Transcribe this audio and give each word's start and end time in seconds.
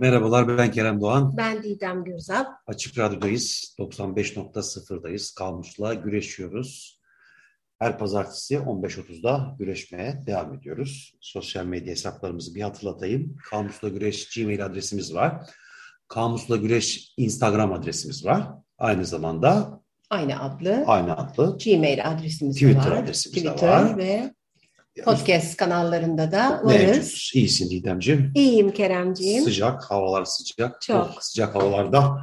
Merhabalar 0.00 0.58
ben 0.58 0.70
Kerem 0.70 1.00
Doğan. 1.00 1.36
Ben 1.36 1.62
Didem 1.62 2.04
Gürzap. 2.04 2.46
Açık 2.66 2.98
Radyo'dayız. 2.98 3.74
95.0'dayız. 3.78 5.34
Kalmış'la 5.34 5.94
güreşiyoruz. 5.94 7.00
Her 7.78 7.98
pazartesi 7.98 8.54
15.30'da 8.54 9.56
güreşmeye 9.58 10.22
devam 10.26 10.54
ediyoruz. 10.54 11.14
Sosyal 11.20 11.64
medya 11.64 11.92
hesaplarımızı 11.92 12.54
bir 12.54 12.62
hatırlatayım. 12.62 13.36
Kamusla 13.50 13.88
Güreş 13.88 14.34
Gmail 14.36 14.64
adresimiz 14.64 15.14
var. 15.14 15.50
Kamusla 16.08 16.56
Güreş 16.56 17.14
Instagram 17.16 17.72
adresimiz 17.72 18.24
var. 18.24 18.48
Aynı 18.78 19.04
zamanda 19.04 19.80
aynı 20.10 20.42
adlı 20.42 20.84
aynı 20.86 21.16
adlı 21.16 21.58
Gmail 21.64 22.10
adresimiz 22.10 22.54
Twitter 22.54 22.90
var. 22.90 23.02
adresimiz 23.02 23.36
Twitter 23.38 23.68
var. 23.68 23.96
ve 23.98 24.34
podcast 25.04 25.56
kanallarında 25.56 26.32
da 26.32 26.60
varız. 26.64 26.80
Mevcut. 26.80 27.34
İyisin 27.34 27.70
Didemciğim. 27.70 28.32
İyiyim 28.34 28.70
Keremciğim. 28.70 29.44
Sıcak, 29.44 29.84
havalar 29.84 30.24
sıcak. 30.24 30.80
Çok. 30.80 30.96
Oh, 30.96 31.20
sıcak 31.20 31.54
havalarda. 31.54 32.18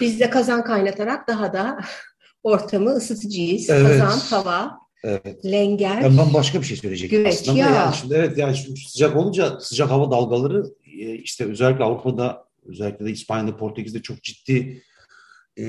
Biz 0.00 0.20
de 0.20 0.30
kazan 0.30 0.64
kaynatarak 0.64 1.28
daha 1.28 1.52
da 1.52 1.80
ortamı 2.42 2.90
ısıtıcıyız. 2.90 3.70
Evet. 3.70 4.00
Kazan, 4.00 4.20
tava, 4.30 4.78
Evet. 5.04 5.44
lenger. 5.44 6.00
Yani 6.02 6.18
ben 6.18 6.34
başka 6.34 6.60
bir 6.60 6.66
şey 6.66 6.76
söyleyecektim 6.76 7.18
Güveç, 7.18 7.34
aslında. 7.34 7.58
ya. 7.58 7.70
Yani 7.70 7.94
şimdi, 7.94 8.14
evet 8.14 8.38
yani 8.38 8.56
şimdi 8.56 8.80
sıcak 8.80 9.16
olunca 9.16 9.60
sıcak 9.60 9.90
hava 9.90 10.10
dalgaları 10.10 10.64
e, 10.98 11.14
işte 11.14 11.44
özellikle 11.44 11.84
Avrupa'da 11.84 12.44
özellikle 12.66 13.04
de 13.04 13.10
İspanya'da 13.10 13.56
Portekiz'de 13.56 14.02
çok 14.02 14.22
ciddi 14.22 14.82
e, 15.58 15.64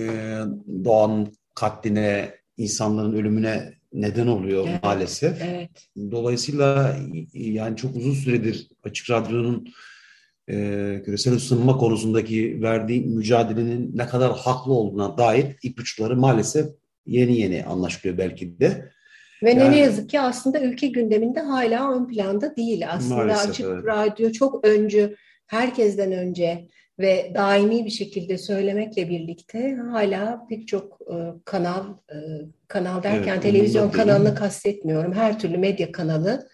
doğanın 0.86 1.34
katline, 1.56 2.36
insanların 2.58 3.14
ölümüne 3.14 3.74
neden 3.94 4.28
oluyor 4.28 4.68
Evet, 4.70 4.84
maalesef. 4.84 5.42
Evet. 5.42 5.70
Dolayısıyla 6.12 6.98
yani 7.34 7.78
çok 7.78 7.96
uzun 7.96 8.14
süredir 8.14 8.68
Açık 8.84 9.10
Radyo'nun 9.10 9.68
e, 10.50 10.56
küresel 11.06 11.34
ısınma 11.34 11.78
konusundaki 11.78 12.62
verdiği 12.62 13.02
mücadelenin 13.02 13.98
ne 13.98 14.08
kadar 14.08 14.38
haklı 14.38 14.74
olduğuna 14.74 15.18
dair 15.18 15.46
ipuçları 15.64 16.18
maalesef 16.18 16.68
yeni 17.06 17.40
yeni 17.40 17.66
anlaşılıyor 17.66 18.18
belki 18.18 18.60
de. 18.60 18.92
Ve 19.44 19.56
ne 19.58 19.60
Yani- 19.60 19.76
ne 19.76 19.80
yazık 19.80 20.10
ki 20.10 20.20
aslında 20.20 20.62
ülke 20.62 20.88
gündeminde 20.88 21.40
hala 21.40 21.92
ön 21.92 22.08
planda 22.08 22.56
değil. 22.56 22.84
Aslında 22.90 23.16
Maalesef, 23.16 23.50
Açık 23.50 23.66
evet. 23.66 23.86
Radyo 23.86 24.32
çok 24.32 24.68
öncü, 24.68 25.16
herkesten 25.48 26.12
önce 26.12 26.68
ve 27.00 27.32
daimi 27.36 27.86
bir 27.86 27.90
şekilde 27.90 28.38
söylemekle 28.38 29.10
birlikte 29.10 29.76
hala 29.92 30.46
pek 30.50 30.68
çok 30.68 31.00
e, 31.02 31.16
kanal, 31.46 31.86
e, 32.10 32.16
kanal 32.68 33.04
derken 33.04 33.34
Evet, 33.34 33.44
televizyon 33.44 33.90
kanalını 33.90 34.36
kastetmiyorum. 34.36 35.14
Her 35.14 35.40
türlü 35.40 35.58
medya 35.58 35.92
kanalı 35.92 36.48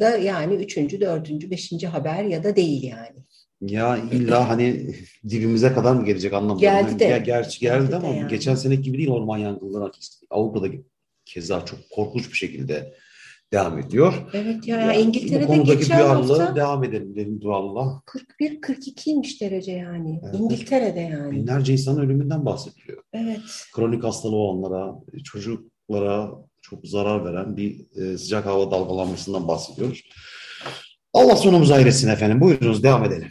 da 0.00 0.16
yani 0.16 0.54
üçüncü, 0.54 1.00
dördüncü, 1.00 1.50
beşinci 1.50 1.86
haber 1.86 2.24
ya 2.24 2.44
da 2.44 2.56
değil 2.56 2.82
yani. 2.82 3.24
Ya 3.60 3.96
illa 4.12 4.48
hani 4.48 4.94
dibimize 5.28 5.72
kadar 5.72 5.94
mı 5.94 6.04
gelecek 6.06 6.32
anlamıyorum. 6.32 6.78
Geldi 6.78 6.90
Yani 6.90 6.98
de. 6.98 7.04
ger- 7.04 7.24
gerçi 7.24 7.60
geldi, 7.60 7.80
Geldi 7.82 7.92
de 7.92 7.96
ama 7.96 8.08
yani. 8.08 8.28
geçen 8.30 8.54
seneki 8.54 8.82
gibi 8.82 8.98
değil 8.98 9.08
orman 9.10 9.38
yangınları 9.38 9.90
Avrupa'da 10.30 10.68
keza 11.24 11.64
çok 11.64 11.78
korkunç 11.90 12.28
bir 12.32 12.36
şekilde 12.36 12.94
devam 13.54 13.78
ediyor. 13.78 14.14
Evet 14.32 14.68
ya, 14.68 14.80
Ya, 14.80 14.94
bu 14.94 15.00
İngiltere'de 15.00 15.46
konudaki 15.46 15.78
geçen 15.78 16.00
hafta 16.00 16.56
devam 16.56 16.84
edelim 16.84 17.16
dedim 17.16 17.40
duallah. 17.40 18.00
41-42'ymiş 18.40 19.40
derece 19.40 19.72
yani. 19.72 20.20
Evet. 20.24 20.34
İngiltere'de 20.40 21.00
yani. 21.00 21.30
Binlerce 21.30 21.72
insanın 21.72 22.00
ölümünden 22.00 22.46
bahsediliyor. 22.46 23.02
Evet. 23.12 23.40
Kronik 23.74 24.04
hastalığı 24.04 24.36
olanlara, 24.36 24.94
çocuklara 25.24 26.30
çok 26.62 26.86
zarar 26.86 27.24
veren 27.24 27.56
bir 27.56 27.80
e, 27.96 28.18
sıcak 28.18 28.46
hava 28.46 28.70
dalgalanmasından 28.70 29.48
bahsediyoruz. 29.48 30.02
Allah 31.12 31.36
sonumuzu 31.36 31.74
hayretsin 31.74 32.08
efendim. 32.08 32.40
Buyurunuz 32.40 32.82
devam 32.82 33.04
edelim. 33.04 33.28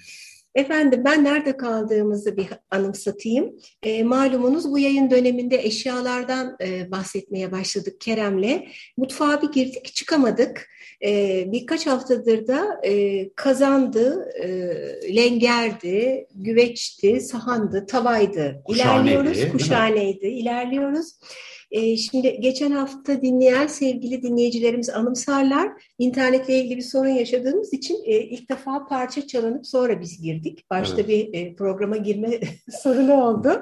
Efendim 0.56 1.02
ben 1.06 1.24
nerede 1.24 1.58
kaldığımızı 1.58 2.38
bir 2.38 2.48
anımsatayım. 2.72 3.56
E, 3.84 4.04
malumunuz 4.04 4.72
bu 4.72 4.80
yayın 4.80 5.12
döneminde 5.12 5.58
eşyalardan 5.58 6.58
e, 6.62 6.92
bahsetmeye 6.92 7.52
başladık 7.52 8.02
Kerem'le. 8.02 8.68
Mutfağa 8.98 9.42
bir 9.42 9.52
girdik 9.52 9.86
çıkamadık. 9.86 10.70
E, 11.06 11.44
birkaç 11.52 11.88
haftadır 11.88 12.48
da 12.48 12.80
e, 12.84 13.30
kazandı, 13.34 14.30
e, 14.44 14.48
lengerdi, 15.16 16.28
güveçti, 16.36 17.22
sahandı, 17.22 17.86
tavaydı. 17.86 18.62
Kuşhaneydi, 18.66 19.10
İlerliyoruz, 19.10 19.44
mi? 19.44 19.52
kuşhaneydi, 19.52 20.28
ilerliyoruz. 20.28 21.14
E, 21.74 21.98
şimdi 21.98 22.40
geçen 22.40 22.72
hafta 22.72 23.22
dinleyen 23.22 23.68
sevgili 23.68 24.22
dinleyicilerimiz 24.22 24.90
anımsarlar. 24.90 25.70
İnternetle 26.00 26.60
ilgili 26.60 26.78
bir 26.78 26.82
sorun 26.82 27.10
yaşadığımız 27.10 27.74
için 27.74 27.96
e, 28.06 28.20
ilk 28.20 28.50
defa 28.50 28.86
parça 28.86 29.28
çalınıp 29.28 29.68
sonra 29.68 30.02
biz 30.02 30.22
girdik. 30.22 30.70
Başta 30.70 31.02
Evet. 31.02 31.10
bir 31.10 31.40
e, 31.40 31.56
programa 31.56 31.98
girme 31.98 32.40
sorunu 32.82 33.14
oldu. 33.14 33.62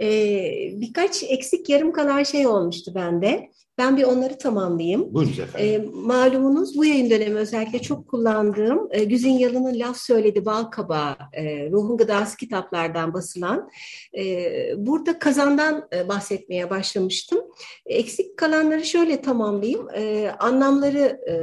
E, 0.00 0.08
birkaç 0.72 1.22
eksik 1.22 1.68
yarım 1.68 1.92
kalan 1.92 2.22
şey 2.22 2.46
olmuştu 2.46 2.92
bende. 2.94 3.50
Ben 3.80 3.96
bir 3.96 4.02
onları 4.02 4.38
tamamlayayım. 4.38 5.14
Buyurunuz 5.14 5.38
efendim. 5.38 5.84
E, 5.84 5.90
malumunuz 5.92 6.76
bu 6.76 6.84
yayın 6.84 7.10
dönemi 7.10 7.38
özellikle 7.38 7.78
çok 7.78 8.08
kullandığım 8.08 8.88
e, 8.90 9.04
Güzin 9.04 9.32
Yalın'ın 9.32 9.78
Laf 9.78 9.96
Söyledi 9.96 10.44
Bal 10.44 10.64
Kabağı, 10.64 11.16
e, 11.32 11.70
Ruhun 11.70 11.96
Gıdası 11.96 12.36
kitaplardan 12.36 13.14
basılan. 13.14 13.70
E, 14.18 14.44
burada 14.76 15.18
kazandan 15.18 15.88
e, 15.94 16.08
bahsetmeye 16.08 16.70
başlamıştım. 16.70 17.38
Eksik 17.86 18.36
kalanları 18.36 18.84
şöyle 18.84 19.20
tamamlayayım. 19.20 19.88
E, 19.94 20.30
anlamları 20.38 21.20
e, 21.28 21.34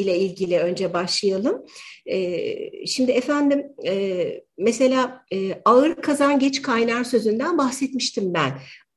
ile 0.00 0.18
ilgili 0.18 0.58
önce 0.58 0.94
başlayalım. 0.94 1.64
E, 2.06 2.86
şimdi 2.86 3.10
efendim 3.10 3.66
e, 3.86 4.24
mesela 4.58 5.24
e, 5.32 5.62
ağır 5.64 5.94
kazan 5.94 6.38
geç 6.38 6.62
kaynar 6.62 7.04
sözünden 7.04 7.58
bahsetmiştim 7.58 8.34
ben. 8.34 8.50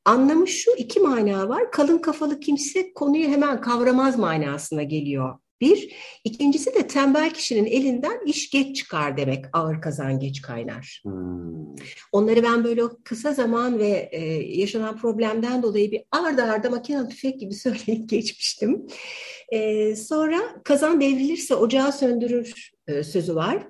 Anlamı 0.06 0.48
şu 0.48 0.72
iki 0.78 1.00
mana 1.00 1.50
var. 1.50 1.72
Kalın 1.72 1.98
kafalı 1.98 2.40
kimse 2.40 2.94
konuyu 2.94 3.28
hemen 3.28 3.62
kavramaz 3.62 4.20
manasına 4.20 4.84
geliyor. 4.84 5.40
Bir. 5.62 5.94
İkincisi 6.24 6.76
de 6.76 6.88
tembel 6.88 7.30
kişinin 7.34 7.66
elinden 7.66 8.26
iş 8.26 8.50
geç 8.50 8.76
çıkar 8.78 9.18
demek. 9.18 9.46
Ağır 9.54 9.82
kazan 9.82 10.20
geç 10.20 10.42
kaynar. 10.42 11.02
Hmm. 11.04 11.76
Onları 12.12 12.44
ben 12.44 12.64
böyle 12.64 12.82
kısa 13.04 13.34
zaman 13.34 13.80
ve 13.80 14.10
e, 14.12 14.26
yaşanan 14.60 14.98
problemden 14.98 15.64
dolayı 15.64 15.92
bir 15.92 16.02
arda 16.12 16.44
arda 16.44 16.70
makine 16.70 17.08
tüfek 17.08 17.40
gibi 17.40 17.54
söyleyip 17.54 18.10
geçmiştim. 18.10 18.88
E, 19.50 19.96
sonra 19.96 20.40
kazan 20.64 21.02
devrilirse 21.02 21.56
ocağı 21.56 21.92
söndürür 21.92 22.73
sözü 22.88 23.36
var. 23.36 23.68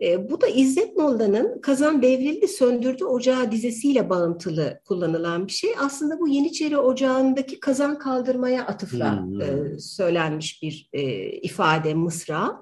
E, 0.00 0.30
bu 0.30 0.40
da 0.40 0.46
İzzet 0.46 0.96
Molla'nın 0.96 1.60
kazan 1.60 2.02
devrildi 2.02 2.48
söndürdü 2.48 3.04
ocağı 3.04 3.52
dizesiyle 3.52 4.10
bağıntılı 4.10 4.80
kullanılan 4.84 5.46
bir 5.46 5.52
şey. 5.52 5.70
Aslında 5.80 6.20
bu 6.20 6.28
Yeniçeri 6.28 6.78
Ocağı'ndaki 6.78 7.60
kazan 7.60 7.98
kaldırmaya 7.98 8.66
atıfla 8.66 9.22
Hmm. 9.22 9.40
e, 9.40 9.78
söylenmiş 9.78 10.62
bir 10.62 10.88
e, 10.92 11.02
ifade 11.30 11.94
mısra. 11.94 12.60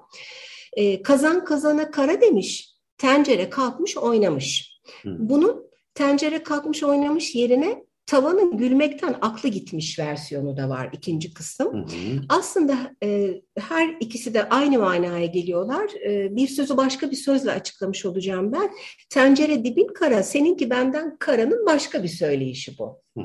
E, 0.73 1.01
kazan 1.01 1.45
kazana 1.45 1.91
kara 1.91 2.21
demiş, 2.21 2.69
tencere 2.97 3.49
kalkmış 3.49 3.97
oynamış. 3.97 4.79
Hmm. 5.01 5.15
Bunun 5.19 5.63
tencere 5.93 6.43
kalkmış 6.43 6.83
oynamış 6.83 7.35
yerine 7.35 7.83
tavanın 8.05 8.57
gülmekten 8.57 9.15
aklı 9.21 9.49
gitmiş 9.49 9.99
versiyonu 9.99 10.57
da 10.57 10.69
var 10.69 10.89
ikinci 10.93 11.33
kısım. 11.33 11.73
Hı 11.73 11.77
hı. 11.77 12.21
Aslında 12.29 12.77
e, 13.03 13.41
her 13.57 13.95
ikisi 13.99 14.33
de 14.33 14.49
aynı 14.49 14.79
manaya 14.79 15.25
geliyorlar. 15.25 15.91
E, 16.05 16.35
bir 16.35 16.47
sözü 16.47 16.77
başka 16.77 17.11
bir 17.11 17.15
sözle 17.15 17.51
açıklamış 17.51 18.05
olacağım 18.05 18.51
ben. 18.51 18.69
Tencere 19.09 19.63
dibin 19.63 19.87
kara, 19.87 20.23
seninki 20.23 20.69
benden 20.69 21.17
karanın 21.17 21.65
başka 21.65 22.03
bir 22.03 22.07
söyleyişi 22.07 22.77
bu. 22.77 23.01
Hı. 23.17 23.23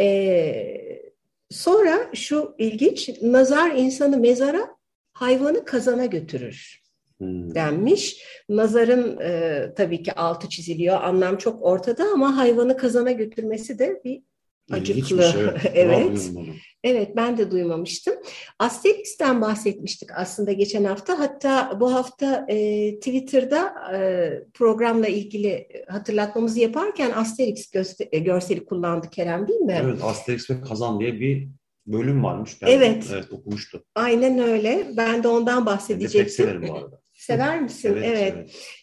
E, 0.00 1.06
sonra 1.50 2.10
şu 2.14 2.54
ilginç, 2.58 3.10
nazar 3.22 3.70
insanı 3.70 4.16
mezara, 4.16 4.76
hayvanı 5.12 5.64
kazana 5.64 6.06
götürür. 6.06 6.85
Denmiş. 7.20 8.22
Nazarın 8.48 9.18
e, 9.20 9.62
tabii 9.76 10.02
ki 10.02 10.12
altı 10.12 10.48
çiziliyor. 10.48 11.00
Anlam 11.02 11.36
çok 11.38 11.62
ortada 11.62 12.04
ama 12.14 12.36
hayvanı 12.36 12.76
kazana 12.76 13.12
götürmesi 13.12 13.78
de 13.78 14.00
bir 14.04 14.22
acıklı. 14.70 15.22
Şey, 15.22 15.42
evet. 15.74 16.30
evet 16.84 17.16
ben 17.16 17.38
de 17.38 17.50
duymamıştım. 17.50 18.14
Asterix'ten 18.58 19.40
bahsetmiştik 19.40 20.08
aslında 20.16 20.52
geçen 20.52 20.84
hafta. 20.84 21.18
Hatta 21.18 21.80
bu 21.80 21.94
hafta 21.94 22.46
e, 22.48 22.94
Twitter'da 22.98 23.74
e, 23.94 24.30
programla 24.54 25.06
ilgili 25.06 25.68
hatırlatmamızı 25.88 26.60
yaparken 26.60 27.10
Asterix 27.10 27.72
e, 28.12 28.18
görseli 28.18 28.64
kullandı 28.64 29.10
Kerem 29.10 29.48
değil 29.48 29.60
mi? 29.60 29.80
Evet 29.82 30.04
Asterix 30.04 30.50
ve 30.50 30.60
Kazan 30.60 31.00
diye 31.00 31.20
bir 31.20 31.48
bölüm 31.86 32.24
varmış. 32.24 32.62
Ben 32.62 32.66
evet. 32.66 33.08
Evet 33.12 33.32
okumuştum. 33.32 33.82
Aynen 33.94 34.38
öyle. 34.38 34.86
Ben 34.96 35.22
de 35.22 35.28
ondan 35.28 35.66
bahsedecektim. 35.66 36.18
Ben 36.18 36.24
de 36.24 36.28
pek 36.28 36.32
severim 36.32 36.68
bu 36.68 36.74
arada. 36.74 37.05
Sever 37.26 37.60
misin? 37.60 37.92
Evet, 37.92 38.04
evet. 38.06 38.34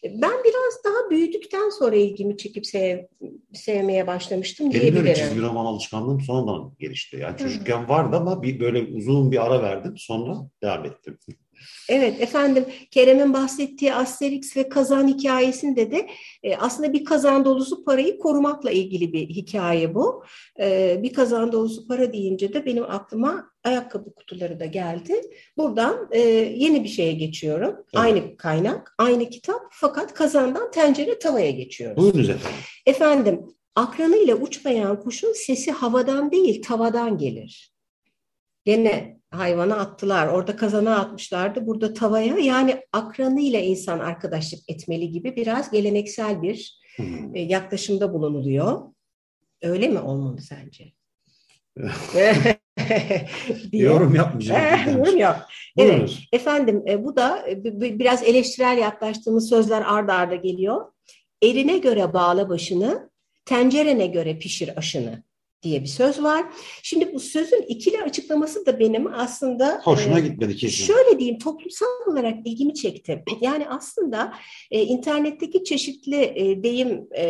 evet. 0.04 0.22
Ben 0.22 0.44
biraz 0.44 0.84
daha 0.86 1.10
büyüdükten 1.10 1.70
sonra 1.70 1.96
ilgimi 1.96 2.38
çekip 2.38 2.66
sev, 2.66 3.00
sevmeye 3.54 4.08
başlamıştım 4.08 4.70
Benim 4.70 4.82
diyebilirim. 4.82 5.06
Benim 5.06 5.16
çizgi 5.16 5.42
roman 5.42 5.66
alışkanlığım 5.66 6.22
sonradan 6.22 6.74
gelişti. 6.80 7.18
Yani 7.18 7.38
çocukken 7.38 7.90
vardı 7.90 8.16
ama 8.16 8.44
bir 8.44 8.60
böyle 8.60 8.82
uzun 8.98 9.32
bir 9.32 9.46
ara 9.46 9.64
verdim. 9.64 9.94
Sonra 9.98 10.36
devam 10.64 10.86
ettim. 10.86 11.18
Evet 11.90 12.22
efendim 12.22 12.66
Kerem'in 12.92 13.34
bahsettiği 13.34 13.94
Asterix 13.94 14.58
ve 14.58 14.70
kazan 14.70 15.08
hikayesinde 15.08 15.92
de 15.92 16.10
e, 16.44 16.56
aslında 16.56 16.94
bir 16.94 17.06
kazan 17.06 17.46
dolusu 17.46 17.84
parayı 17.84 18.20
korumakla 18.20 18.72
ilgili 18.72 19.14
bir 19.14 19.30
hikaye 19.30 19.96
bu. 19.96 20.24
E, 20.60 21.00
bir 21.04 21.14
kazan 21.14 21.52
dolusu 21.52 21.88
para 21.88 22.14
deyince 22.14 22.54
de 22.54 22.66
benim 22.66 22.84
aklıma 22.84 23.52
ayakkabı 23.64 24.16
kutuları 24.16 24.60
da 24.60 24.66
geldi. 24.66 25.22
Buradan 25.58 26.10
e, 26.12 26.20
yeni 26.56 26.84
bir 26.84 26.90
şeye 26.90 27.14
geçiyorum. 27.14 27.72
Evet. 27.74 27.86
Aynı 27.94 28.38
kaynak, 28.38 28.96
aynı 28.98 29.30
kitap 29.30 29.62
fakat 29.72 30.14
kazandan 30.14 30.72
tencere 30.72 31.20
tavaya 31.20 31.52
geçiyoruz. 31.52 32.04
Buyurunuz 32.04 32.30
efendim. 32.30 32.60
Efendim 32.86 33.42
akranıyla 33.76 34.36
uçmayan 34.36 35.00
kuşun 35.00 35.34
sesi 35.34 35.72
havadan 35.72 36.32
değil 36.32 36.62
tavadan 36.62 37.18
gelir. 37.18 37.74
Gene 38.66 39.20
hayvana 39.34 39.76
attılar. 39.76 40.28
Orada 40.28 40.56
kazana 40.56 41.00
atmışlardı. 41.00 41.68
Burada 41.68 41.94
tavaya 41.94 42.38
yani 42.38 42.82
akranıyla 42.94 43.60
insan 43.60 44.00
arkadaşlık 44.00 44.60
etmeli 44.68 45.12
gibi 45.12 45.36
biraz 45.36 45.72
geleneksel 45.72 46.42
bir 46.42 46.80
hmm. 46.96 47.36
yaklaşımda 47.36 48.14
bulunuluyor. 48.14 48.82
Öyle 49.62 49.88
mi 49.88 50.00
olmalı 50.00 50.42
sence? 50.42 50.92
yorum 53.72 54.16
yapmayacağım. 54.16 54.98
yorum 54.98 55.18
yap. 55.18 55.50
Evet, 55.78 56.12
efendim 56.32 56.84
e, 56.88 57.06
bu 57.06 57.16
da 57.16 57.50
e, 57.50 57.64
biraz 58.00 58.24
eleştirel 58.24 58.78
yaklaştığımız 58.78 59.50
sözler 59.50 59.82
ardarda 59.82 60.14
arda 60.14 60.36
geliyor. 60.36 60.86
Eline 61.42 61.78
göre 61.78 62.14
bağla 62.14 62.50
başını, 62.50 63.10
tencerene 63.46 64.08
göre 64.08 64.38
pişir 64.38 64.78
aşını 64.78 65.24
diye 65.64 65.82
bir 65.82 65.88
söz 65.88 66.24
var. 66.24 66.46
Şimdi 66.84 67.14
bu 67.14 67.20
sözün 67.20 67.62
ikili 67.62 68.02
açıklaması 68.02 68.66
da 68.66 68.80
benim 68.80 69.14
aslında 69.14 69.82
hoşuna 69.84 70.20
e, 70.20 70.22
gitmedi 70.22 70.56
kesin. 70.56 70.84
Şöyle 70.86 71.20
diyeyim 71.20 71.40
toplumsal 71.40 71.86
olarak 72.08 72.36
ilgimi 72.46 72.74
çekti. 72.74 73.24
Yani 73.42 73.70
aslında 73.70 74.34
e, 74.72 74.82
internetteki 74.82 75.64
çeşitli 75.64 76.22
e, 76.36 76.64
deyim 76.64 77.08
e, 77.12 77.24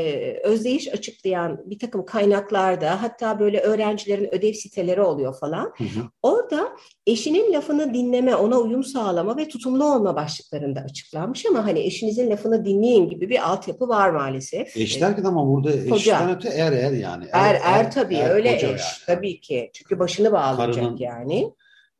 özdeyiş 0.44 0.94
açıklayan 0.94 1.60
bir 1.66 1.80
takım 1.80 2.06
kaynaklarda 2.06 3.02
hatta 3.02 3.40
böyle 3.40 3.60
öğrencilerin 3.60 4.36
ödev 4.36 4.54
siteleri 4.54 5.02
oluyor 5.02 5.40
falan. 5.40 5.74
Hı 5.78 5.84
hı. 5.84 6.10
Orada 6.22 6.70
eşinin 7.08 7.54
lafını 7.54 7.94
dinleme, 7.94 8.36
ona 8.36 8.58
uyum 8.58 8.84
sağlama 8.84 9.38
ve 9.38 9.48
tutumlu 9.48 9.96
olma 9.96 10.16
başlıklarında 10.16 10.80
açıklanmış 10.80 11.46
ama 11.46 11.66
hani 11.66 11.80
eşinizin 11.80 12.30
lafını 12.30 12.66
dinleyin 12.66 13.10
gibi 13.10 13.30
bir 13.30 13.50
altyapı 13.50 13.88
var 13.88 14.10
maalesef. 14.10 14.78
Eş 14.78 15.02
derken 15.02 15.24
ama 15.24 15.48
burada 15.48 15.72
eşten 15.96 16.36
öte 16.36 16.50
er 16.50 16.72
er 16.72 16.92
yani. 16.92 17.26
Er 17.32 17.56
er, 17.56 17.62
er 17.64 17.92
tabii 17.92 18.16
er, 18.16 18.30
öyle 18.30 18.56
eş 18.56 18.64
yani. 18.64 18.80
tabii 19.06 19.40
ki. 19.40 19.70
Çünkü 19.74 20.00
başını 20.00 20.32
bağlayacak 20.32 20.76
Karının, 20.84 20.98
yani 20.98 21.52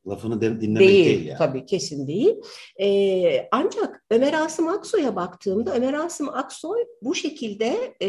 lafını 0.08 0.40
dinlemek 0.40 0.88
değil, 0.88 1.04
değil 1.04 1.26
yani. 1.26 1.38
Tabii 1.38 1.66
kesin 1.66 2.06
değil. 2.06 2.34
Ee, 2.80 3.48
ancak 3.52 4.04
Ömer 4.10 4.32
Asım 4.32 4.68
Aksoy'a 4.68 5.16
baktığımda 5.16 5.74
Ömer 5.74 5.94
Asım 5.94 6.28
Aksoy 6.28 6.78
bu 7.02 7.14
şekilde 7.14 7.94
e, 8.00 8.08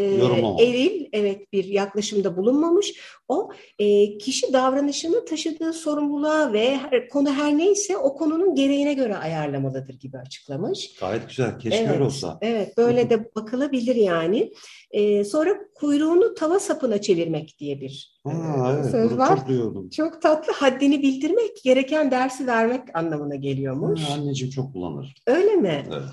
eril 0.59 1.05
evet 1.13 1.53
bir 1.53 1.65
yaklaşımda 1.65 2.37
bulunmamış. 2.37 2.93
O 3.27 3.49
e, 3.79 4.17
kişi 4.17 4.53
davranışını 4.53 5.25
taşıdığı 5.25 5.73
sorumluluğa 5.73 6.53
ve 6.53 6.77
her, 6.77 7.09
konu 7.09 7.33
her 7.33 7.57
neyse 7.57 7.97
o 7.97 8.15
konunun 8.15 8.55
gereğine 8.55 8.93
göre 8.93 9.15
ayarlamalıdır 9.15 9.93
gibi 9.93 10.17
açıklamış. 10.17 10.95
Gayet 10.99 11.29
güzel. 11.29 11.59
Keşke 11.59 11.77
evet, 11.77 11.91
öyle 11.91 12.03
olsa. 12.03 12.37
Evet 12.41 12.77
böyle 12.77 13.09
de 13.09 13.35
bakılabilir 13.35 13.95
yani. 13.95 14.53
E, 14.91 15.23
sonra 15.23 15.57
kuyruğunu 15.75 16.33
tava 16.33 16.59
sapına 16.59 17.01
çevirmek 17.01 17.55
diye 17.59 17.81
bir 17.81 18.15
ha, 18.23 18.71
e, 18.71 18.79
evet, 18.79 18.91
söz 18.91 19.17
var. 19.17 19.37
Çok, 19.37 19.47
duyuyordum. 19.47 19.89
çok 19.89 20.21
tatlı. 20.21 20.53
Haddini 20.53 21.01
bildirmek, 21.01 21.65
gereken 21.85 22.11
dersi 22.11 22.47
vermek 22.47 22.81
anlamına 22.93 23.35
geliyormuş. 23.35 24.01
Ha, 24.01 24.13
anneciğim 24.13 24.51
çok 24.53 24.73
kullanır. 24.73 25.15
Öyle 25.27 25.55
mi? 25.55 25.85
Evet. 25.91 26.03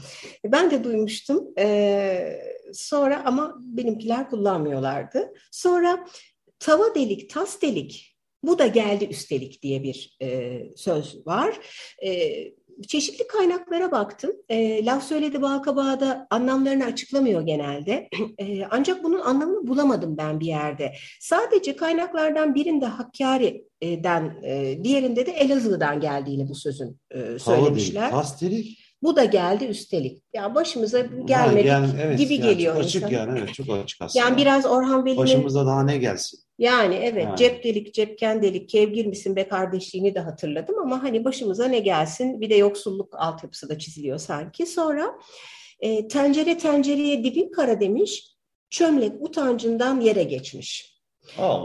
Ben 0.44 0.70
de 0.70 0.84
duymuştum. 0.84 1.44
Ee, 1.58 2.42
sonra 2.72 3.22
ama 3.24 3.54
benimkiler 3.60 4.30
kullanmıyorlardı. 4.30 5.32
Sonra 5.50 6.06
tava 6.58 6.94
delik, 6.94 7.30
tas 7.30 7.62
delik 7.62 8.16
bu 8.44 8.58
da 8.58 8.66
geldi 8.66 9.04
üstelik 9.04 9.62
diye 9.62 9.82
bir 9.82 10.16
e, 10.22 10.60
söz 10.76 11.26
var. 11.26 11.60
E, 12.04 12.42
çeşitli 12.88 13.26
kaynaklara 13.26 13.90
baktım. 13.90 14.30
E, 14.48 14.84
laf 14.84 15.04
söyledi 15.04 15.42
Balkabağ'da 15.42 16.26
anlamlarını 16.30 16.84
açıklamıyor 16.84 17.42
genelde. 17.42 18.08
E, 18.38 18.64
ancak 18.70 19.04
bunun 19.04 19.20
anlamını 19.20 19.66
bulamadım 19.66 20.16
ben 20.16 20.40
bir 20.40 20.46
yerde. 20.46 20.92
Sadece 21.20 21.76
kaynaklardan 21.76 22.54
birinde 22.54 22.86
Hakkari'den, 22.86 24.36
e, 24.42 24.84
diğerinde 24.84 25.26
de 25.26 25.30
Elazığ'dan 25.30 26.00
geldiğini 26.00 26.48
bu 26.48 26.54
sözün 26.54 26.98
e, 27.10 27.38
söylemişler. 27.38 28.10
Pastelik. 28.10 28.81
Bu 29.02 29.16
da 29.16 29.24
geldi 29.24 29.64
üstelik. 29.64 30.22
Ya 30.34 30.54
başımıza 30.54 31.00
gelmedi 31.24 31.68
yani, 31.68 31.88
evet, 32.02 32.18
gibi 32.18 32.34
yani 32.34 32.42
geliyor. 32.42 32.74
Çok 32.74 32.84
açık 32.84 33.12
yani 33.12 33.38
evet 33.38 33.54
çok 33.54 33.70
açık 33.70 34.02
aslında. 34.02 34.24
Yani 34.24 34.36
biraz 34.36 34.66
Orhan 34.66 35.04
Veli'nin... 35.04 35.22
Başımıza 35.22 35.66
daha 35.66 35.82
ne 35.82 35.96
gelsin? 35.96 36.40
Yani 36.58 36.94
evet 36.94 37.24
yani. 37.24 37.36
cep 37.36 37.64
delik 37.64 37.94
cepken 37.94 38.42
delik 38.42 38.68
kevgir 38.68 39.06
misin 39.06 39.36
be 39.36 39.48
kardeşliğini 39.48 40.14
de 40.14 40.20
hatırladım 40.20 40.78
ama 40.78 41.02
hani 41.02 41.24
başımıza 41.24 41.68
ne 41.68 41.78
gelsin 41.78 42.40
bir 42.40 42.50
de 42.50 42.54
yoksulluk 42.54 43.14
altyapısı 43.18 43.68
da 43.68 43.78
çiziliyor 43.78 44.18
sanki. 44.18 44.66
Sonra 44.66 45.18
e, 45.80 46.08
tencere 46.08 46.58
tencereye 46.58 47.24
dibin 47.24 47.52
kara 47.52 47.80
demiş 47.80 48.26
çömlek 48.70 49.12
utancından 49.20 50.00
yere 50.00 50.22
geçmiş. 50.22 50.91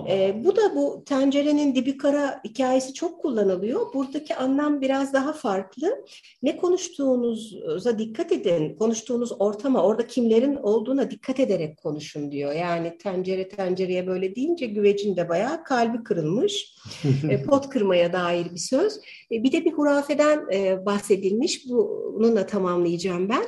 E, 0.09 0.43
bu 0.43 0.55
da 0.55 0.75
bu 0.75 1.03
tencerenin 1.05 1.75
dibi 1.75 1.97
kara 1.97 2.41
hikayesi 2.43 2.93
çok 2.93 3.21
kullanılıyor. 3.21 3.93
Buradaki 3.93 4.35
anlam 4.35 4.81
biraz 4.81 5.13
daha 5.13 5.33
farklı. 5.33 6.05
Ne 6.43 6.57
konuştuğunuza 6.57 7.99
dikkat 7.99 8.31
edin. 8.31 8.75
Konuştuğunuz 8.75 9.31
ortama, 9.39 9.83
orada 9.83 10.07
kimlerin 10.07 10.55
olduğuna 10.55 11.11
dikkat 11.11 11.39
ederek 11.39 11.77
konuşun 11.77 12.31
diyor. 12.31 12.53
Yani 12.53 12.97
tencere 12.97 13.49
tencereye 13.49 14.07
böyle 14.07 14.35
deyince 14.35 14.65
güvecin 14.65 15.15
de 15.15 15.29
bayağı 15.29 15.63
kalbi 15.63 16.03
kırılmış. 16.03 16.75
e, 17.29 17.43
pot 17.43 17.69
kırmaya 17.69 18.13
dair 18.13 18.51
bir 18.53 18.59
söz. 18.59 18.99
E, 19.31 19.43
bir 19.43 19.51
de 19.51 19.65
bir 19.65 19.71
hurafeden 19.71 20.45
e, 20.53 20.85
bahsedilmiş. 20.85 21.69
Bununla 21.69 22.45
tamamlayacağım 22.45 23.29
ben. 23.29 23.43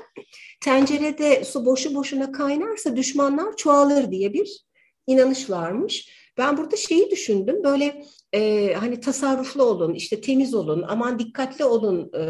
Tencerede 0.61 1.45
su 1.45 1.65
boşu 1.65 1.95
boşuna 1.95 2.31
kaynarsa 2.31 2.95
düşmanlar 2.95 3.55
çoğalır 3.55 4.11
diye 4.11 4.33
bir 4.33 4.68
inanış 5.09 5.49
varmış. 5.49 6.09
Ben 6.37 6.57
burada 6.57 6.75
şeyi 6.75 7.11
düşündüm 7.11 7.63
böyle 7.63 8.03
e, 8.33 8.73
hani 8.73 8.99
tasarruflu 8.99 9.63
olun, 9.63 9.93
işte 9.93 10.21
temiz 10.21 10.53
olun, 10.53 10.85
aman 10.87 11.19
dikkatli 11.19 11.65
olun 11.65 12.11
e, 12.19 12.23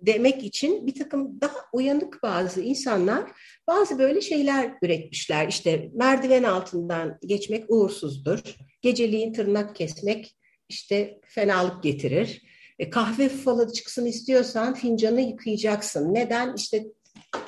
demek 0.00 0.44
için 0.44 0.86
bir 0.86 0.94
takım 0.94 1.40
daha 1.40 1.56
uyanık 1.72 2.22
bazı 2.22 2.60
insanlar 2.60 3.30
bazı 3.68 3.98
böyle 3.98 4.20
şeyler 4.20 4.74
üretmişler. 4.82 5.48
İşte 5.48 5.90
merdiven 5.94 6.42
altından 6.42 7.18
geçmek 7.26 7.64
uğursuzdur, 7.68 8.56
geceliğin 8.82 9.32
tırnak 9.32 9.76
kesmek 9.76 10.36
işte 10.68 11.20
fenalık 11.26 11.82
getirir. 11.82 12.42
E, 12.78 12.90
kahve 12.90 13.28
falı 13.28 13.72
çıksın 13.72 14.06
istiyorsan 14.06 14.74
fincanı 14.74 15.20
yıkayacaksın. 15.20 16.14
Neden? 16.14 16.54
İşte 16.56 16.84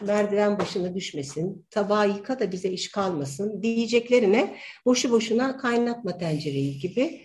merdiven 0.06 0.58
başına 0.58 0.94
düşmesin, 0.94 1.66
tabağı 1.70 2.08
yıka 2.08 2.40
da 2.40 2.52
bize 2.52 2.68
iş 2.68 2.90
kalmasın 2.90 3.62
diyeceklerine 3.62 4.56
boşu 4.86 5.10
boşuna 5.10 5.56
kaynatma 5.56 6.18
tencereyi 6.18 6.78
gibi 6.78 7.20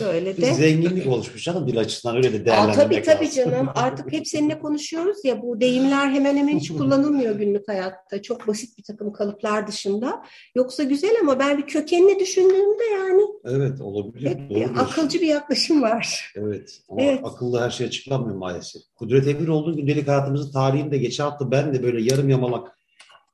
böyle 0.00 0.36
Bir 0.36 0.42
de. 0.42 0.54
zenginlik 0.54 1.06
oluşmuş 1.06 1.44
canım 1.44 1.68
dil 1.68 1.78
açısından 1.80 2.16
öyle 2.16 2.32
de 2.32 2.36
Aa, 2.36 2.44
değerlendirmek 2.44 3.04
tabii 3.04 3.16
tabii 3.16 3.24
lazım. 3.26 3.44
canım 3.52 3.68
artık 3.74 4.12
hep 4.12 4.28
seninle 4.28 4.58
konuşuyoruz 4.58 5.24
ya 5.24 5.42
bu 5.42 5.60
deyimler 5.60 6.10
hemen 6.10 6.36
hemen 6.36 6.58
hiç 6.58 6.70
kullanılmıyor 6.72 7.34
günlük 7.38 7.68
hayatta. 7.68 8.22
Çok 8.22 8.46
basit 8.48 8.78
bir 8.78 8.82
takım 8.82 9.12
kalıplar 9.12 9.66
dışında. 9.66 10.22
Yoksa 10.54 10.82
güzel 10.82 11.16
ama 11.22 11.38
ben 11.38 11.58
bir 11.58 11.66
kökenini 11.66 12.20
düşündüğümde 12.20 12.84
yani 12.84 13.22
Evet 13.44 13.80
olabilir. 13.80 14.28
hep 14.30 14.50
bir 14.50 14.62
akılcı 14.80 15.20
bir 15.20 15.26
yaklaşım 15.26 15.82
var. 15.82 16.32
Evet 16.36 16.80
ama 16.88 17.02
Evet. 17.02 17.20
akıllı 17.24 17.60
her 17.60 17.70
şey 17.70 17.86
açıklanmıyor 17.86 18.36
maalesef. 18.36 18.82
Kudret 18.96 19.26
Emiroğlu'nun 19.26 19.76
gündelik 19.76 20.08
hayatımızın 20.08 20.52
tarihinde 20.52 20.98
geçen 20.98 21.24
hafta 21.24 21.50
ben 21.50 21.74
de 21.74 21.82
böyle 21.82 21.89
yarım 21.98 22.28
yamalak 22.28 22.78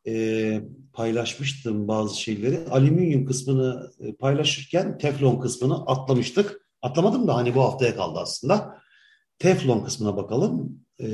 e, 0.06 0.60
paylaşmıştım 0.92 1.88
bazı 1.88 2.20
şeyleri. 2.20 2.58
Alüminyum 2.70 3.26
kısmını 3.26 3.90
e, 4.00 4.14
paylaşırken 4.14 4.98
teflon 4.98 5.40
kısmını 5.40 5.86
atlamıştık. 5.86 6.60
Atlamadım 6.82 7.28
da 7.28 7.34
hani 7.34 7.54
bu 7.54 7.62
haftaya 7.62 7.96
kaldı 7.96 8.18
aslında. 8.18 8.78
Teflon 9.38 9.84
kısmına 9.84 10.16
bakalım. 10.16 10.80
E, 11.00 11.08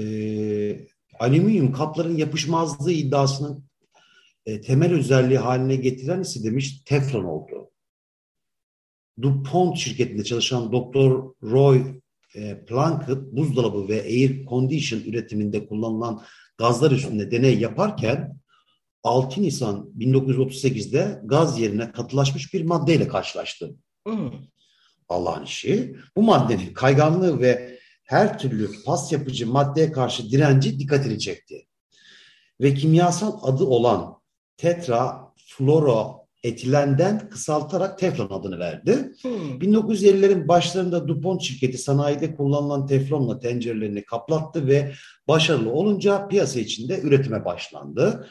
alüminyum 1.18 1.72
kapların 1.72 2.16
yapışmazlığı 2.16 2.92
iddiasının 2.92 3.64
e, 4.46 4.61
temel 4.61 4.92
özelliği 4.92 5.38
haline 5.38 5.76
getiren 5.76 6.20
ise 6.20 6.44
demiş 6.44 6.82
teflon 6.84 7.25
oldu. 7.25 7.70
DuPont 9.22 9.76
şirketinde 9.76 10.25
çalışan 10.25 10.72
Dr. 10.72 11.11
Roy 11.42 12.00
e, 12.34 12.64
Plunkett 12.64 13.32
buzdolabı 13.32 13.88
ve 13.88 14.02
air 14.02 14.46
condition 14.46 15.00
üretiminde 15.00 15.66
kullanılan 15.66 16.22
gazlar 16.62 16.90
üstünde 16.90 17.31
deney 17.31 17.59
yaparken 17.59 18.37
6 19.02 19.42
Nisan 19.42 19.90
1938'de 19.99 21.21
gaz 21.25 21.61
yerine 21.61 21.92
katılaşmış 21.92 22.54
bir 22.54 22.64
maddeyle 22.64 23.09
karşılaştı. 23.09 23.75
Hmm. 24.07 24.33
Allah'ın 25.09 25.45
işi. 25.45 25.97
Bu 26.16 26.23
maddenin 26.23 26.75
kayganlığı 26.75 27.40
ve 27.40 27.78
her 28.04 28.38
türlü 28.38 28.71
pas 28.85 29.12
yapıcı 29.12 29.47
maddeye 29.47 29.92
karşı 29.92 30.31
direnci 30.31 30.78
dikkatini 30.78 31.19
çekti. 31.19 31.66
Ve 32.61 32.75
kimyasal 32.75 33.38
adı 33.42 33.64
olan 33.64 34.21
tetrafluoroetilenden 36.42 37.28
kısaltarak 37.28 37.99
teflon 37.99 38.28
adını 38.30 38.58
verdi. 38.58 39.12
Hmm. 39.22 39.58
1950'lerin 39.61 40.49
başlarında 40.49 41.08
DuPont 41.08 41.42
şirketi 41.42 41.78
sanayide 41.78 42.34
kullanılan 42.34 42.87
teflonla 42.87 43.38
tencerelerini 43.38 44.04
kaplattı 44.04 44.66
ve 44.66 44.92
başarılı 45.28 45.70
olunca 45.70 46.28
piyasa 46.28 46.61
içinde 46.61 47.00
üretime 47.00 47.44
başlandı. 47.44 48.28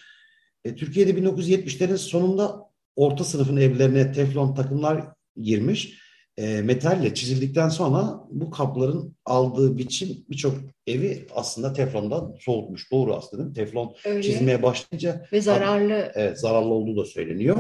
E, 0.66 0.76
Türkiye'de 0.76 1.12
1970'lerin 1.12 1.98
sonunda 1.98 2.66
orta 2.96 3.24
sınıfın 3.24 3.58
evlerine 3.58 4.12
teflon 4.12 4.56
takımlar 4.56 5.04
girmiş. 5.42 6.02
E, 6.38 6.62
metalle 6.62 7.14
çizildikten 7.14 7.70
sonra 7.70 8.20
bu 8.30 8.52
kapların 8.52 9.16
aldığı 9.26 9.78
biçim 9.78 10.26
birçok 10.30 10.54
evi 10.88 11.28
aslında 11.36 11.74
teflondan 11.74 12.36
soğutmuş. 12.40 12.92
Doğru 12.92 13.16
aslında 13.16 13.44
değil 13.44 13.50
mi? 13.50 13.54
Teflon 13.56 13.96
Öyle. 14.06 14.24
çizmeye 14.24 14.64
başlayınca 14.64 15.26
Ve 15.32 15.42
zararlı 15.42 16.12
evet, 16.16 16.40
zararlı 16.40 16.74
olduğu 16.74 16.98
da 17.02 17.06
söyleniyor. 17.06 17.58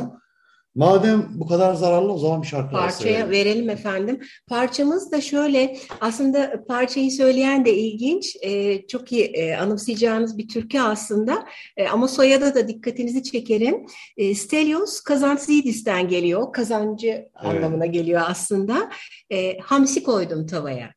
Madem 0.75 1.29
bu 1.35 1.47
kadar 1.47 1.73
zararlı 1.73 2.13
o 2.13 2.17
zaman 2.17 2.41
bir 2.41 2.47
şarkı 2.47 2.71
parçaya 2.71 3.13
verelim. 3.13 3.31
verelim 3.31 3.69
efendim. 3.69 4.19
Parçamız 4.47 5.11
da 5.11 5.21
şöyle 5.21 5.77
aslında 6.01 6.63
parçayı 6.67 7.11
söyleyen 7.11 7.65
de 7.65 7.73
ilginç. 7.73 8.37
Ee, 8.41 8.87
çok 8.87 9.11
iyi 9.11 9.23
e, 9.23 9.55
anımsayacağınız 9.55 10.37
bir 10.37 10.47
türkü 10.47 10.79
aslında. 10.79 11.45
E, 11.77 11.87
ama 11.87 12.07
soyada 12.07 12.55
da 12.55 12.67
dikkatinizi 12.67 13.23
çekerim. 13.23 13.85
E, 14.17 14.35
Stelios 14.35 15.01
Kazantzidis'ten 15.01 16.07
geliyor. 16.07 16.53
Kazancı 16.53 17.29
anlamına 17.35 17.85
geliyor 17.85 18.21
aslında. 18.27 18.89
E, 19.29 19.57
hamsi 19.59 20.03
koydum 20.03 20.47
tavaya. 20.47 20.93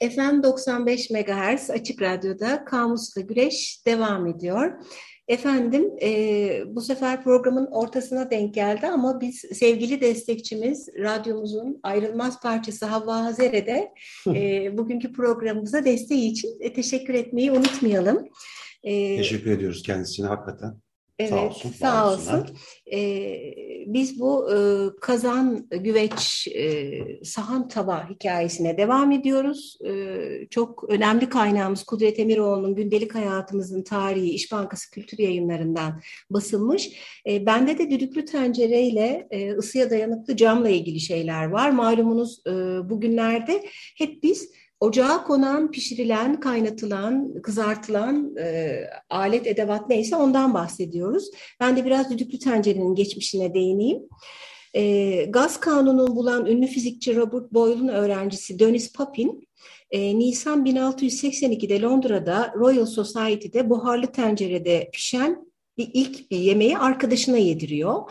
FM 0.00 0.42
95 0.42 1.10
MHz 1.10 1.70
Açık 1.70 2.02
Radyo'da 2.02 2.64
Kamusla 2.64 3.20
Güreş 3.20 3.82
devam 3.86 4.26
ediyor. 4.26 4.72
Efendim 5.28 5.90
e, 6.02 6.62
bu 6.66 6.80
sefer 6.80 7.24
programın 7.24 7.66
ortasına 7.66 8.30
denk 8.30 8.54
geldi 8.54 8.86
ama 8.86 9.20
biz 9.20 9.44
sevgili 9.52 10.00
destekçimiz 10.00 10.88
radyomuzun 10.98 11.80
ayrılmaz 11.82 12.40
parçası 12.40 12.86
Havva 12.86 13.24
Hazer'e 13.24 13.66
de 13.66 13.92
e, 14.26 14.78
bugünkü 14.78 15.12
programımıza 15.12 15.84
desteği 15.84 16.30
için 16.30 16.56
e, 16.60 16.72
teşekkür 16.72 17.14
etmeyi 17.14 17.52
unutmayalım. 17.52 18.28
E, 18.82 19.16
Teşekkür 19.16 19.50
ediyoruz 19.50 19.82
kendisine 19.82 20.26
hakikaten. 20.26 20.74
Evet, 21.18 21.30
Sağ 21.30 21.46
olsun, 21.46 21.70
sağ 21.70 22.12
olsun. 22.12 22.46
Ee, 22.86 22.98
biz 23.92 24.20
bu 24.20 24.52
e, 24.52 24.56
kazan, 25.00 25.66
güveç, 25.70 26.48
e, 26.54 26.90
sahan 27.24 27.68
tava 27.68 28.10
hikayesine 28.10 28.78
devam 28.78 29.12
ediyoruz. 29.12 29.78
E, 29.84 30.20
çok 30.50 30.84
önemli 30.88 31.28
kaynağımız 31.28 31.84
Kudret 31.84 32.18
Emiroğlu'nun 32.18 32.74
gündelik 32.74 33.14
hayatımızın 33.14 33.82
tarihi 33.82 34.30
İş 34.30 34.52
Bankası 34.52 34.90
Kültür 34.90 35.18
Yayınları'ndan 35.18 36.00
basılmış. 36.30 36.90
E, 37.26 37.46
bende 37.46 37.78
de 37.78 37.90
düdüklü 37.90 38.24
tencereyle 38.24 39.28
e, 39.30 39.52
ısıya 39.52 39.90
dayanıklı 39.90 40.36
camla 40.36 40.68
ilgili 40.68 41.00
şeyler 41.00 41.44
var. 41.44 41.70
Malumunuz 41.70 42.42
e, 42.46 42.50
bugünlerde 42.90 43.64
hep 43.98 44.22
biz 44.22 44.50
Ocağa 44.80 45.24
konan, 45.24 45.70
pişirilen, 45.70 46.40
kaynatılan, 46.40 47.42
kızartılan 47.42 48.36
e, 48.36 48.80
alet, 49.10 49.46
edevat 49.46 49.88
neyse 49.88 50.16
ondan 50.16 50.54
bahsediyoruz. 50.54 51.30
Ben 51.60 51.76
de 51.76 51.84
biraz 51.84 52.10
düdüklü 52.10 52.38
tencerenin 52.38 52.94
geçmişine 52.94 53.54
değineyim. 53.54 54.02
E, 54.74 55.24
gaz 55.24 55.60
kanununu 55.60 56.16
bulan 56.16 56.46
ünlü 56.46 56.66
fizikçi 56.66 57.16
Robert 57.16 57.52
Boyle'un 57.52 57.88
öğrencisi 57.88 58.58
Dennis 58.58 58.92
Papin, 58.92 59.48
e, 59.90 60.18
Nisan 60.18 60.64
1682'de 60.64 61.80
Londra'da 61.80 62.52
Royal 62.56 62.86
Society'de 62.86 63.70
buharlı 63.70 64.06
tencerede 64.06 64.90
pişen 64.92 65.48
bir 65.78 65.90
ilk 65.94 66.30
bir 66.30 66.38
yemeği 66.38 66.78
arkadaşına 66.78 67.36
yediriyor. 67.36 68.10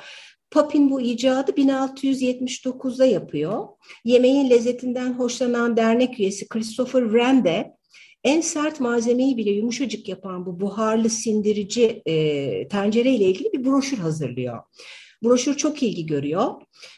Papin 0.51 0.89
bu 0.89 1.01
icadı 1.01 1.51
1679'da 1.51 3.06
yapıyor. 3.06 3.68
Yemeğin 4.06 4.50
lezzetinden 4.50 5.13
hoşlanan 5.13 5.77
dernek 5.77 6.20
üyesi 6.20 6.48
Christopher 6.48 7.04
Wren 7.04 7.44
de 7.44 7.77
en 8.24 8.42
sert 8.42 8.80
malzemeyi 8.80 9.38
bile 9.38 9.51
yumuşacık 9.51 10.08
yapan 10.08 10.46
bu 10.46 10.60
buharlı 10.60 11.10
sindirici 11.10 12.01
e, 12.06 12.68
tencere 12.68 13.12
ile 13.12 13.25
ilgili 13.25 13.54
bir 13.54 13.66
broşür 13.66 13.98
hazırlıyor. 13.98 14.60
Broşür 15.24 15.58
çok 15.58 15.84
ilgi 15.84 16.06
görüyor 16.06 16.54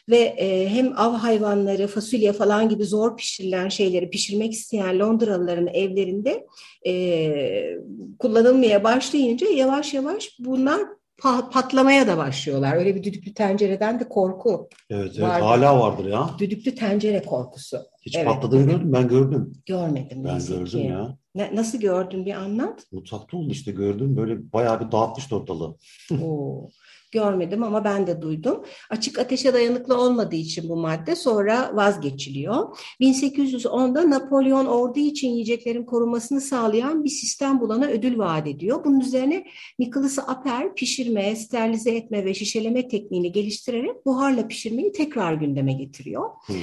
ve 0.08 0.18
e, 0.18 0.68
hem 0.68 0.92
av 0.96 1.12
hayvanları, 1.12 1.86
fasulye 1.86 2.32
falan 2.32 2.68
gibi 2.68 2.84
zor 2.84 3.16
pişirilen 3.16 3.68
şeyleri 3.68 4.10
pişirmek 4.10 4.52
isteyen 4.52 4.98
Londralıların 4.98 5.66
evlerinde 5.66 6.46
e, 6.86 7.76
kullanılmaya 8.18 8.84
başlayınca 8.84 9.46
yavaş 9.48 9.94
yavaş 9.94 10.36
bunlar 10.38 10.80
pa- 11.20 11.50
patlamaya 11.50 12.06
da 12.06 12.16
başlıyorlar. 12.16 12.76
Öyle 12.76 12.94
bir 12.94 13.02
düdüklü 13.02 13.34
tencereden 13.34 14.00
de 14.00 14.08
korku. 14.08 14.68
Evet, 14.90 15.10
evet 15.14 15.20
Vardır. 15.28 15.46
hala 15.46 15.80
vardır 15.80 16.04
ya. 16.04 16.30
Düdüklü 16.38 16.74
tencere 16.74 17.22
korkusu. 17.22 17.78
Hiç 18.02 18.16
Evet. 18.16 18.26
patladığını 18.26 18.70
gördüm 18.70 18.92
ben 18.92 19.08
gördüm. 19.08 19.52
Görmedim. 19.66 20.24
Ben 20.24 20.38
gördüm 20.48 20.64
ki. 20.66 20.78
ya. 20.78 21.16
Ne- 21.34 21.50
nasıl 21.56 21.78
gördün 21.80 22.26
bir 22.26 22.34
anlat. 22.34 22.82
Mutfakta 22.92 23.36
oldu 23.36 23.52
işte 23.52 23.72
gördüm 23.72 24.16
böyle 24.16 24.52
bayağı 24.52 24.80
bir 24.86 24.92
dağıtmıştı 24.92 25.36
ortalığı. 25.36 25.76
Oo, 26.22 26.68
görmedim 27.12 27.62
ama 27.62 27.84
ben 27.84 28.06
de 28.06 28.22
duydum. 28.22 28.64
Açık 28.90 29.18
ateşe 29.18 29.54
dayanıklı 29.54 30.00
olmadığı 30.00 30.36
için 30.36 30.68
bu 30.68 30.76
madde 30.76 31.16
sonra 31.16 31.70
vazgeçiliyor. 31.74 32.78
1810'da 33.00 34.10
Napolyon 34.10 34.66
ordu 34.66 34.98
için 34.98 35.28
yiyeceklerin 35.28 35.84
korunmasını 35.84 36.40
sağlayan 36.40 37.04
bir 37.04 37.08
sistem 37.08 37.60
bulana 37.60 37.86
ödül 37.86 38.18
vaat 38.18 38.46
ediyor. 38.46 38.84
Bunun 38.84 39.00
üzerine 39.00 39.44
Nicholas 39.78 40.18
Appel 40.18 40.74
pişirme, 40.76 41.36
sterilize 41.36 41.90
etme 41.90 42.24
ve 42.24 42.34
şişeleme 42.34 42.88
tekniğini 42.88 43.32
geliştirerek 43.32 44.06
buharla 44.06 44.48
pişirmeyi 44.48 44.92
tekrar 44.92 45.34
gündeme 45.34 45.72
getiriyor. 45.72 46.30
Hmm. 46.46 46.56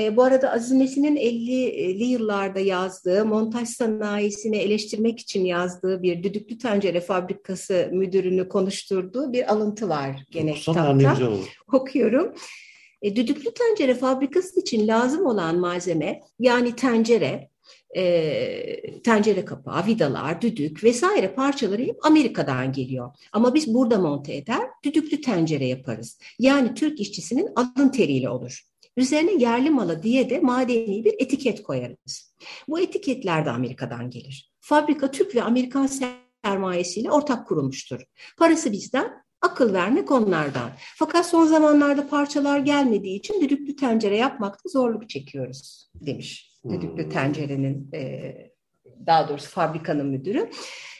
E, 0.00 0.16
bu 0.16 0.22
arada 0.22 0.52
Aziz 0.52 0.72
Nesin'in 0.72 1.16
50'li 1.16 2.04
yıllarda 2.04 2.60
yazdığı, 2.60 3.24
montaj 3.24 3.68
sanayisini 3.68 4.56
eleştirmek 4.56 5.18
için 5.18 5.44
yazdığı 5.44 6.02
bir 6.02 6.22
düdüklü 6.22 6.58
tencere 6.58 7.00
fabrikası 7.00 7.88
müdürünü 7.92 8.48
konuşturduğu 8.48 9.32
bir 9.32 9.52
alıntı 9.52 9.88
var 9.88 9.91
gene 10.30 10.50
Okusana 10.50 10.92
ne 10.92 10.98
kitapta. 10.98 11.30
Okuyorum. 11.72 12.34
E, 13.02 13.16
düdüklü 13.16 13.54
tencere 13.54 13.94
fabrikası 13.94 14.60
için 14.60 14.88
lazım 14.88 15.26
olan 15.26 15.58
malzeme 15.58 16.20
yani 16.38 16.76
tencere, 16.76 17.50
e, 17.96 19.00
tencere 19.00 19.44
kapağı, 19.44 19.86
vidalar, 19.86 20.42
düdük 20.42 20.84
vesaire 20.84 21.34
parçaları 21.34 21.82
hep 21.82 22.06
Amerika'dan 22.06 22.72
geliyor. 22.72 23.10
Ama 23.32 23.54
biz 23.54 23.74
burada 23.74 23.98
monte 23.98 24.34
eder, 24.34 24.62
düdüklü 24.84 25.20
tencere 25.20 25.66
yaparız. 25.66 26.18
Yani 26.38 26.74
Türk 26.74 27.00
işçisinin 27.00 27.48
alın 27.56 27.88
teriyle 27.88 28.28
olur. 28.28 28.62
Üzerine 28.96 29.34
yerli 29.34 29.70
malı 29.70 30.02
diye 30.02 30.30
de 30.30 30.40
madeni 30.40 31.04
bir 31.04 31.14
etiket 31.18 31.62
koyarız. 31.62 32.34
Bu 32.68 32.80
etiketler 32.80 33.46
de 33.46 33.50
Amerika'dan 33.50 34.10
gelir. 34.10 34.52
Fabrika 34.60 35.10
Türk 35.10 35.34
ve 35.34 35.42
Amerikan 35.42 35.88
sermayesiyle 36.44 37.10
ortak 37.10 37.46
kurulmuştur. 37.48 38.00
Parası 38.38 38.72
bizden, 38.72 39.21
akıl 39.42 39.72
vermek 39.72 40.10
onlardan. 40.10 40.70
Fakat 40.96 41.26
son 41.26 41.46
zamanlarda 41.46 42.08
parçalar 42.08 42.58
gelmediği 42.58 43.18
için 43.18 43.40
düdüklü 43.40 43.76
tencere 43.76 44.16
yapmakta 44.16 44.68
zorluk 44.68 45.08
çekiyoruz 45.08 45.90
demiş. 45.94 46.52
Düdüklü 46.70 47.02
hmm. 47.02 47.10
tencerenin 47.10 47.88
e, 47.94 48.32
daha 49.06 49.28
doğrusu 49.28 49.50
fabrikanın 49.50 50.06
müdürü. 50.06 50.50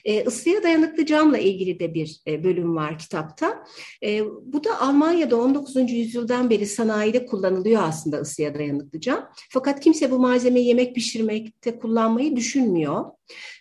E, 0.04 0.24
ısıya 0.24 0.62
dayanıklı 0.62 1.06
camla 1.06 1.38
ilgili 1.38 1.80
de 1.80 1.94
bir 1.94 2.20
e, 2.26 2.44
bölüm 2.44 2.76
var 2.76 2.98
kitapta. 2.98 3.64
E, 4.02 4.24
bu 4.26 4.64
da 4.64 4.80
Almanya'da 4.80 5.36
19. 5.36 5.76
yüzyıldan 5.76 6.50
beri 6.50 6.66
sanayide 6.66 7.26
kullanılıyor 7.26 7.82
aslında 7.82 8.16
ısıya 8.16 8.54
dayanıklı 8.54 9.00
cam. 9.00 9.28
Fakat 9.50 9.80
kimse 9.80 10.10
bu 10.10 10.18
malzemeyi 10.18 10.66
yemek 10.66 10.94
pişirmekte 10.94 11.78
kullanmayı 11.78 12.36
düşünmüyor. 12.36 13.04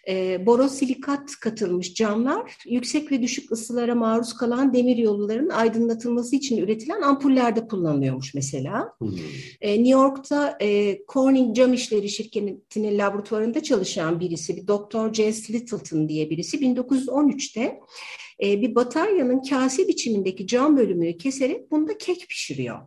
E, 0.10 0.46
borosilikat 0.46 1.32
katılmış 1.42 1.94
camlar 1.94 2.58
yüksek 2.66 3.12
ve 3.12 3.22
düşük 3.22 3.52
ısılara 3.52 3.96
maruz 3.96 4.34
kalan 4.34 4.74
demir 4.74 4.98
yolluların 4.98 5.50
aydınlatılması 5.50 6.36
için 6.36 6.58
üretilen 6.58 7.02
ampullerde 7.02 7.68
kullanılıyormuş 7.68 8.34
mesela. 8.34 8.94
Hmm. 8.98 9.10
E, 9.62 9.72
New 9.76 9.90
York'ta 9.90 10.58
e, 10.62 11.00
Corning 11.08 11.56
Cam 11.56 11.74
İşleri 11.74 12.10
Şirketi'nin 12.10 12.98
laboratuvarında 12.98 13.64
çalışan 13.64 14.20
birisi, 14.20 14.58
bir 14.58 14.68
Dr. 14.68 15.14
J.S. 15.14 15.54
Littleton 15.54 16.10
diye 16.10 16.30
birisi 16.30 16.58
1913'te 16.58 17.80
e, 18.44 18.62
bir 18.62 18.76
bataryanın 18.76 19.42
kase 19.42 19.88
biçimindeki 19.88 20.48
cam 20.48 20.78
bölümünü 20.78 21.18
keserek 21.18 21.72
bunda 21.72 21.98
kek 21.98 22.30
pişiriyor. 22.30 22.80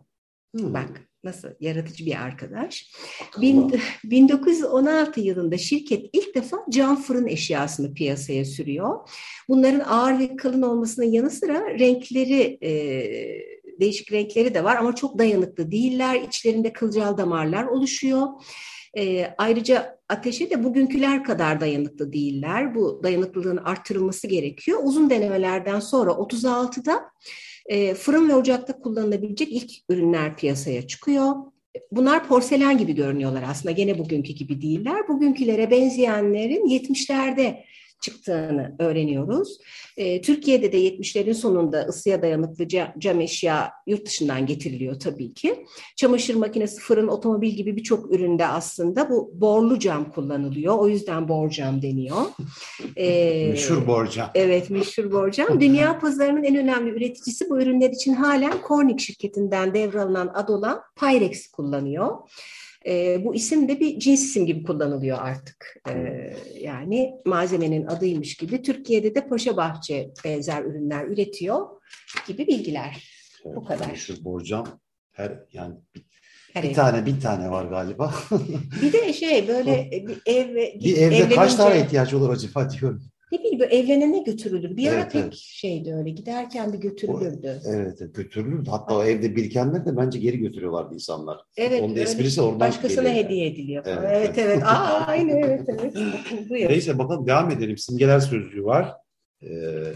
Hmm. 0.55 0.73
Bak 0.73 1.09
nasıl 1.25 1.49
yaratıcı 1.59 2.05
bir 2.05 2.23
arkadaş. 2.23 2.91
Bin, 3.41 3.73
1916 4.03 5.21
yılında 5.21 5.57
şirket 5.57 6.09
ilk 6.13 6.35
defa 6.35 6.57
cam 6.69 7.01
fırın 7.01 7.27
eşyasını 7.27 7.93
piyasaya 7.93 8.45
sürüyor. 8.45 9.09
Bunların 9.49 9.79
ağır 9.79 10.19
ve 10.19 10.35
kalın 10.35 10.61
olmasının 10.61 11.05
yanı 11.05 11.29
sıra 11.29 11.79
renkleri 11.79 12.57
e, 12.61 12.71
değişik 13.79 14.11
renkleri 14.11 14.53
de 14.53 14.63
var 14.63 14.75
ama 14.75 14.95
çok 14.95 15.17
dayanıklı 15.17 15.71
değiller. 15.71 16.21
İçlerinde 16.21 16.73
kılcal 16.73 17.17
damarlar 17.17 17.63
oluşuyor. 17.63 18.27
E, 18.97 19.27
ayrıca 19.37 19.99
ateşe 20.09 20.49
de 20.49 20.63
bugünküler 20.63 21.23
kadar 21.23 21.59
dayanıklı 21.59 22.13
değiller. 22.13 22.75
Bu 22.75 23.01
dayanıklılığın 23.03 23.57
arttırılması 23.57 24.27
gerekiyor. 24.27 24.79
Uzun 24.83 25.09
denemelerden 25.09 25.79
sonra 25.79 26.11
36'da 26.11 27.03
e, 27.65 27.93
fırın 27.93 28.29
ve 28.29 28.35
ocakta 28.35 28.79
kullanılabilecek 28.79 29.51
ilk 29.51 29.71
ürünler 29.89 30.37
piyasaya 30.37 30.87
çıkıyor. 30.87 31.35
Bunlar 31.91 32.27
porselen 32.27 32.77
gibi 32.77 32.95
görünüyorlar 32.95 33.43
aslında. 33.47 33.71
Gene 33.71 33.97
bugünkü 33.99 34.33
gibi 34.33 34.61
değiller. 34.61 35.07
Bugünkülere 35.07 35.71
benzeyenlerin 35.71 36.65
70'lerde 36.67 37.57
çıktığını 38.01 38.75
öğreniyoruz. 38.79 39.57
E, 39.97 40.21
Türkiye'de 40.21 40.71
de 40.71 40.77
70'lerin 40.77 41.33
sonunda 41.33 41.81
ısıya 41.81 42.21
dayanıklı 42.21 42.67
cam 42.99 43.21
eşya 43.21 43.71
yurt 43.87 44.05
dışından 44.05 44.45
getiriliyor 44.45 44.99
tabii 44.99 45.33
ki. 45.33 45.65
Çamaşır 45.95 46.35
makinesi, 46.35 46.79
fırın, 46.79 47.07
otomobil 47.07 47.49
gibi 47.49 47.75
birçok 47.75 48.11
üründe 48.11 48.47
aslında 48.47 49.09
bu 49.09 49.31
borlu 49.33 49.79
cam 49.79 50.11
kullanılıyor. 50.11 50.77
O 50.77 50.87
yüzden 50.87 51.27
borcam 51.27 51.81
deniyor. 51.81 52.17
E, 52.95 53.47
meşhur 53.49 53.87
borcam. 53.87 54.29
Evet, 54.35 54.69
meşhur 54.69 55.11
borcam. 55.11 55.61
Dünya 55.61 55.99
pazarının 55.99 56.43
en 56.43 56.55
önemli 56.55 56.89
üreticisi 56.89 57.49
bu 57.49 57.61
ürünler 57.61 57.89
için 57.89 58.13
halen 58.13 58.53
Corning 58.67 58.99
şirketinden 58.99 59.73
devralınan 59.73 60.31
ad 60.33 60.49
olan 60.49 60.81
Pyrex 60.99 61.47
kullanıyor. 61.47 62.17
E, 62.87 63.25
bu 63.25 63.35
isim 63.35 63.69
de 63.69 63.79
bir 63.79 63.99
cins 63.99 64.23
isim 64.23 64.45
gibi 64.45 64.63
kullanılıyor 64.63 65.17
artık. 65.21 65.77
E, 65.89 65.93
yani 66.61 67.13
malzemenin 67.25 67.85
adıymış 67.85 68.35
gibi. 68.37 68.61
Türkiye'de 68.61 69.15
de 69.15 69.27
Paşa 69.27 69.57
Bahçe 69.57 70.09
benzer 70.25 70.63
ürünler 70.63 71.05
üretiyor 71.05 71.65
gibi 72.27 72.47
bilgiler. 72.47 73.09
Evet, 73.45 73.55
bu 73.55 73.65
kadar. 73.65 73.95
Şu 73.95 74.25
borcam 74.25 74.79
her 75.11 75.39
yani 75.53 75.75
her 76.53 76.63
bir 76.63 76.69
ev. 76.69 76.73
tane 76.73 77.05
bir 77.05 77.19
tane 77.19 77.51
var 77.51 77.65
galiba. 77.65 78.13
bir 78.81 78.93
de 78.93 79.13
şey 79.13 79.47
böyle 79.47 79.89
bir 80.07 80.21
ev 80.25 80.55
bir 80.55 80.97
evde 80.97 81.35
kaç 81.35 81.55
tane 81.55 81.79
ihtiyaç 81.79 82.13
olur 82.13 82.29
acaba 82.29 82.69
diyorum. 82.69 83.03
Ne 83.35 83.39
bileyim 83.39 83.59
böyle 83.59 83.75
evlenene 83.75 84.19
götürülür. 84.19 84.77
Bir 84.77 84.87
evet, 84.87 84.97
ara 84.97 85.09
pek 85.09 85.21
evet. 85.21 85.33
şeydi 85.35 85.93
öyle 85.93 86.09
giderken 86.09 86.73
bir 86.73 86.77
götürülürdü. 86.77 87.61
O, 87.65 87.69
evet 87.69 87.99
götürülürdü. 88.15 88.69
Hatta 88.69 88.97
o 88.97 89.03
evde 89.03 89.35
birikenler 89.35 89.85
de 89.85 89.97
bence 89.97 90.19
geri 90.19 90.37
götürüyorlardı 90.37 90.93
insanlar. 90.93 91.37
Evet. 91.57 91.81
Onun 91.81 91.95
esprisi 91.95 92.41
oradan 92.41 92.59
Başkasına 92.59 93.09
geliyor. 93.09 93.25
hediye 93.25 93.47
ediliyor. 93.47 93.83
Evet 93.87 93.99
evet. 94.03 94.37
evet. 94.37 94.37
evet. 94.37 94.63
Aa, 94.65 95.05
aynı 95.07 95.31
evet 95.31 95.69
evet. 95.69 95.95
Neyse 96.49 96.97
bakalım 96.97 97.27
devam 97.27 97.51
edelim. 97.51 97.77
Simgeler 97.77 98.19
sözlüğü 98.19 98.63
var. 98.65 98.93
Ee, 99.41 99.47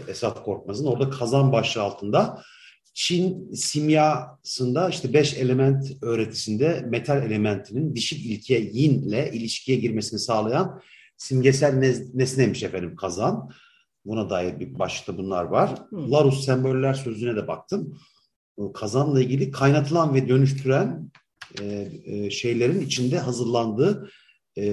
Esat 0.08 0.44
Korkmaz'ın. 0.44 0.86
Orada 0.86 1.10
kazan 1.10 1.52
başlığı 1.52 1.82
altında 1.82 2.42
Çin 2.94 3.52
simyasında 3.54 4.88
işte 4.88 5.12
beş 5.12 5.34
element 5.34 6.02
öğretisinde 6.02 6.84
metal 6.88 7.26
elementinin 7.26 7.94
dişil 7.94 8.30
ilke 8.30 8.58
yin 8.58 9.02
ile 9.02 9.30
ilişkiye 9.32 9.78
girmesini 9.78 10.20
sağlayan 10.20 10.80
simgesel 11.20 11.74
nesneymiş 12.14 12.62
efendim 12.62 12.96
kazan. 12.96 13.50
Buna 14.04 14.30
dair 14.30 14.60
bir 14.60 14.78
başlıkta 14.78 15.18
bunlar 15.18 15.44
var. 15.44 15.70
Hmm. 15.90 16.12
Larus 16.12 16.44
semboller 16.44 16.94
sözlüğüne 16.94 17.36
de 17.36 17.48
baktım. 17.48 17.98
Kazanla 18.74 19.20
ilgili 19.20 19.50
kaynatılan 19.50 20.14
ve 20.14 20.28
dönüştüren 20.28 21.10
e, 21.60 21.88
e, 22.04 22.30
şeylerin 22.30 22.80
içinde 22.80 23.18
hazırlandığı, 23.18 24.10
e, 24.56 24.64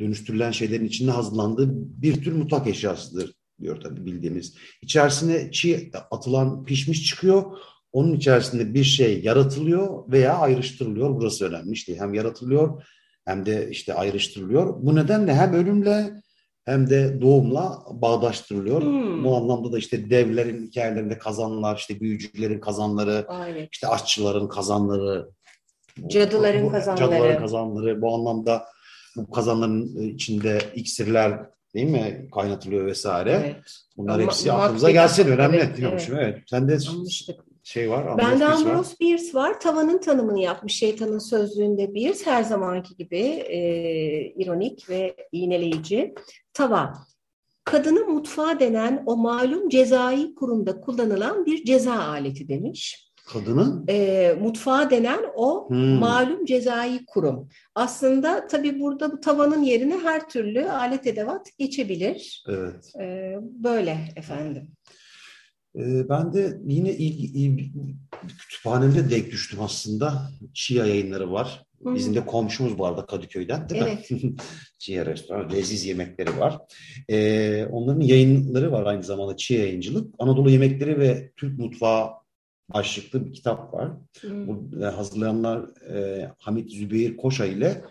dönüştürülen 0.00 0.50
şeylerin 0.50 0.84
içinde 0.84 1.10
hazırlandığı 1.10 1.68
bir 2.02 2.22
tür 2.22 2.32
mutfak 2.32 2.66
eşyasıdır 2.66 3.34
diyor 3.60 3.80
tabii 3.80 4.06
bildiğimiz. 4.06 4.54
İçerisine 4.82 5.50
çiğ 5.52 5.90
atılan 6.10 6.64
pişmiş 6.64 7.04
çıkıyor. 7.04 7.58
Onun 7.92 8.12
içerisinde 8.12 8.74
bir 8.74 8.84
şey 8.84 9.22
yaratılıyor 9.22 10.12
veya 10.12 10.38
ayrıştırılıyor. 10.38 11.10
Burası 11.10 11.48
önemli 11.48 11.72
işte 11.72 11.96
hem 11.96 12.14
yaratılıyor 12.14 12.82
hem 13.26 13.46
de 13.46 13.70
işte 13.70 13.94
ayrıştırılıyor. 13.94 14.74
Bu 14.82 14.94
nedenle 14.96 15.34
hem 15.34 15.54
ölümle 15.54 16.22
hem 16.64 16.90
de 16.90 17.20
doğumla 17.20 17.82
bağdaştırılıyor. 17.90 18.82
Hmm. 18.82 19.24
Bu 19.24 19.36
anlamda 19.36 19.72
da 19.72 19.78
işte 19.78 20.10
devlerin 20.10 20.66
hikayelerinde 20.66 21.18
kazanlar, 21.18 21.76
işte 21.76 22.00
büyücülerin 22.00 22.60
kazanları, 22.60 23.26
Aynen. 23.28 23.68
işte 23.72 23.88
aşçıların 23.88 24.48
kazanları, 24.48 25.28
cadıların 26.06 26.62
bu, 26.62 26.70
kazanları. 26.70 27.00
Cadıların 27.00 27.38
kazanları. 27.38 28.02
Bu 28.02 28.14
anlamda 28.14 28.66
bu 29.16 29.30
kazanların 29.30 29.96
içinde 29.96 30.58
iksirler 30.74 31.40
değil 31.74 31.90
mi 31.90 32.28
kaynatılıyor 32.34 32.86
vesaire. 32.86 33.42
Evet. 33.44 33.64
Bunlar 33.96 34.22
hepsi 34.22 34.52
aklımıza 34.52 34.90
gelsin 34.90 35.28
önemli 35.28 35.56
evet, 35.56 35.76
diyormuşum. 35.76 36.16
Evet. 36.16 36.34
evet. 36.34 36.42
Sen 36.46 36.68
de 36.68 36.78
Anlaştık 36.90 37.45
şey 37.66 37.90
var. 37.90 38.06
Ambrose 38.06 38.30
Bende 38.30 38.44
Ambrose 38.44 38.90
var. 38.90 38.96
Bierce 39.00 39.34
var. 39.34 39.60
Tavanın 39.60 39.98
tanımını 39.98 40.40
yapmış 40.40 40.72
şeytanın 40.78 41.18
sözlüğünde 41.18 41.94
Bierce. 41.94 42.24
Her 42.24 42.42
zamanki 42.42 42.96
gibi 42.96 43.18
e, 43.18 43.58
ironik 44.36 44.90
ve 44.90 45.16
iğneleyici. 45.32 46.14
Tava. 46.54 46.92
Kadını 47.64 48.04
mutfağa 48.04 48.60
denen 48.60 49.02
o 49.06 49.16
malum 49.16 49.68
cezai 49.68 50.34
kurumda 50.34 50.80
kullanılan 50.80 51.46
bir 51.46 51.64
ceza 51.64 51.94
aleti 51.94 52.48
demiş. 52.48 53.12
Kadının? 53.28 53.84
E, 53.88 54.34
mutfağa 54.40 54.90
denen 54.90 55.20
o 55.36 55.68
hmm. 55.68 55.98
malum 55.98 56.44
cezai 56.44 57.06
kurum. 57.06 57.48
Aslında 57.74 58.46
tabii 58.46 58.80
burada 58.80 59.12
bu 59.12 59.20
tavanın 59.20 59.62
yerine 59.62 59.98
her 59.98 60.28
türlü 60.28 60.70
alet 60.70 61.06
edevat 61.06 61.58
geçebilir. 61.58 62.44
Evet. 62.48 62.92
E, 63.00 63.34
böyle 63.40 63.98
efendim. 64.16 64.68
Ee, 64.88 65.05
ben 66.08 66.32
de 66.32 66.58
yine 66.66 66.92
ilgi, 66.92 67.26
ilgi, 67.26 67.72
kütüphanemde 68.38 69.10
denk 69.10 69.30
düştüm 69.32 69.60
aslında. 69.62 70.30
Çiğ 70.54 70.74
yayınları 70.74 71.32
var. 71.32 71.66
Bizim 71.80 72.14
de 72.14 72.26
komşumuz 72.26 72.78
bu 72.78 72.86
arada 72.86 73.06
Kadıköy'den 73.06 73.68
değil 73.68 73.82
evet. 73.86 74.10
mi? 74.24 74.34
Çiğ 74.78 75.06
restoran, 75.06 75.52
leziz 75.52 75.86
yemekleri 75.86 76.40
var. 76.40 76.58
Ee, 77.08 77.66
onların 77.66 78.00
yayınları 78.00 78.72
var 78.72 78.86
aynı 78.86 79.02
zamanda 79.02 79.36
Çiğ 79.36 79.54
yayıncılık. 79.54 80.14
Anadolu 80.18 80.50
yemekleri 80.50 81.00
ve 81.00 81.32
Türk 81.36 81.58
mutfağı 81.58 82.10
başlıklı 82.74 83.26
bir 83.26 83.32
kitap 83.32 83.74
var. 83.74 83.90
Hmm. 84.20 84.46
Bu, 84.48 84.82
e, 84.82 84.84
hazırlayanlar 84.84 85.90
e, 85.94 86.30
Hamit 86.38 86.72
Zübeyir 86.72 87.16
Koşa 87.16 87.46
ile 87.46 87.84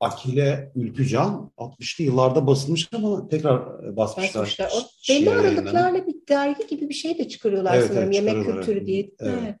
Akile 0.00 0.72
Ülkücan 0.74 1.52
60'lı 1.56 2.04
yıllarda 2.04 2.46
basılmış 2.46 2.88
ama 2.94 3.28
tekrar 3.28 3.84
e, 3.84 3.96
basmışlar. 3.96 4.42
basmışlar. 4.42 4.72
O 4.74 4.82
belli 5.08 5.30
aralıklarla 5.30 6.06
bir 6.06 6.11
dergi 6.28 6.66
gibi 6.66 6.88
bir 6.88 6.94
şey 6.94 7.18
de 7.18 7.28
çıkarıyorlar 7.28 7.74
evet, 7.74 7.86
sanırım. 7.88 8.12
Evet, 8.12 8.14
Yemek 8.14 8.46
kültürü 8.46 8.86
diye. 8.86 9.10
Evet. 9.20 9.38
evet. 9.42 9.56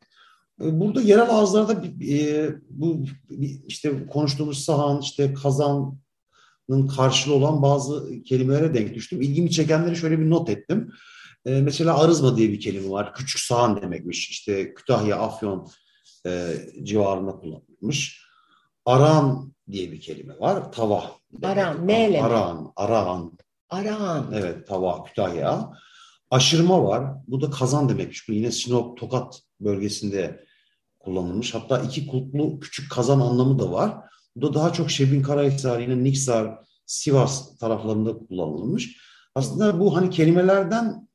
Burada 0.58 1.00
yerel 1.00 1.30
ağızlarda 1.30 1.82
e, 2.08 2.50
bu 2.70 3.04
işte 3.66 4.06
konuştuğumuz 4.06 4.64
sahan, 4.64 5.00
işte 5.00 5.34
kazanın 5.34 6.88
karşılığı 6.96 7.34
olan 7.34 7.62
bazı 7.62 8.22
kelimelere 8.22 8.74
denk 8.74 8.94
düştüm. 8.94 9.22
İlgimi 9.22 9.50
çekenleri 9.50 9.96
şöyle 9.96 10.18
bir 10.18 10.30
not 10.30 10.50
ettim. 10.50 10.92
E, 11.46 11.60
mesela 11.60 11.98
arızma 11.98 12.36
diye 12.36 12.48
bir 12.48 12.60
kelime 12.60 12.90
var. 12.90 13.14
Küçük 13.14 13.40
sahan 13.40 13.82
demekmiş. 13.82 14.30
İşte 14.30 14.74
Kütahya, 14.74 15.16
Afyon 15.16 15.68
e, 16.26 16.54
civarında 16.82 17.32
kullanılmış. 17.32 18.26
Aran 18.84 19.52
diye 19.70 19.92
bir 19.92 20.00
kelime 20.00 20.40
var. 20.40 20.72
Tava. 20.72 21.10
Aran, 21.42 21.88
neyle? 21.88 22.22
Aran, 22.22 22.72
aran, 22.76 23.32
Arağan. 23.72 24.32
Evet, 24.34 24.68
tava, 24.68 25.04
Kütahya. 25.04 25.72
Aşırma 26.32 26.84
var. 26.84 27.14
Bu 27.28 27.40
da 27.40 27.50
kazan 27.50 27.88
demekmiş. 27.88 28.28
Bu 28.28 28.32
yine 28.32 28.50
Sinop, 28.50 28.98
Tokat 28.98 29.40
bölgesinde 29.60 30.44
kullanılmış. 30.98 31.54
Hatta 31.54 31.78
iki 31.78 32.06
kulplu 32.06 32.60
küçük 32.60 32.90
kazan 32.92 33.20
anlamı 33.20 33.58
da 33.58 33.72
var. 33.72 33.96
Bu 34.36 34.42
da 34.42 34.54
daha 34.54 34.72
çok 34.72 34.90
Şebin 34.90 35.22
Karahisar, 35.22 35.80
yine 35.80 36.04
Niksar, 36.04 36.58
Sivas 36.86 37.56
taraflarında 37.58 38.18
kullanılmış. 38.18 38.96
Aslında 39.34 39.80
bu 39.80 39.96
hani 39.96 40.10
kelimelerden 40.10 41.08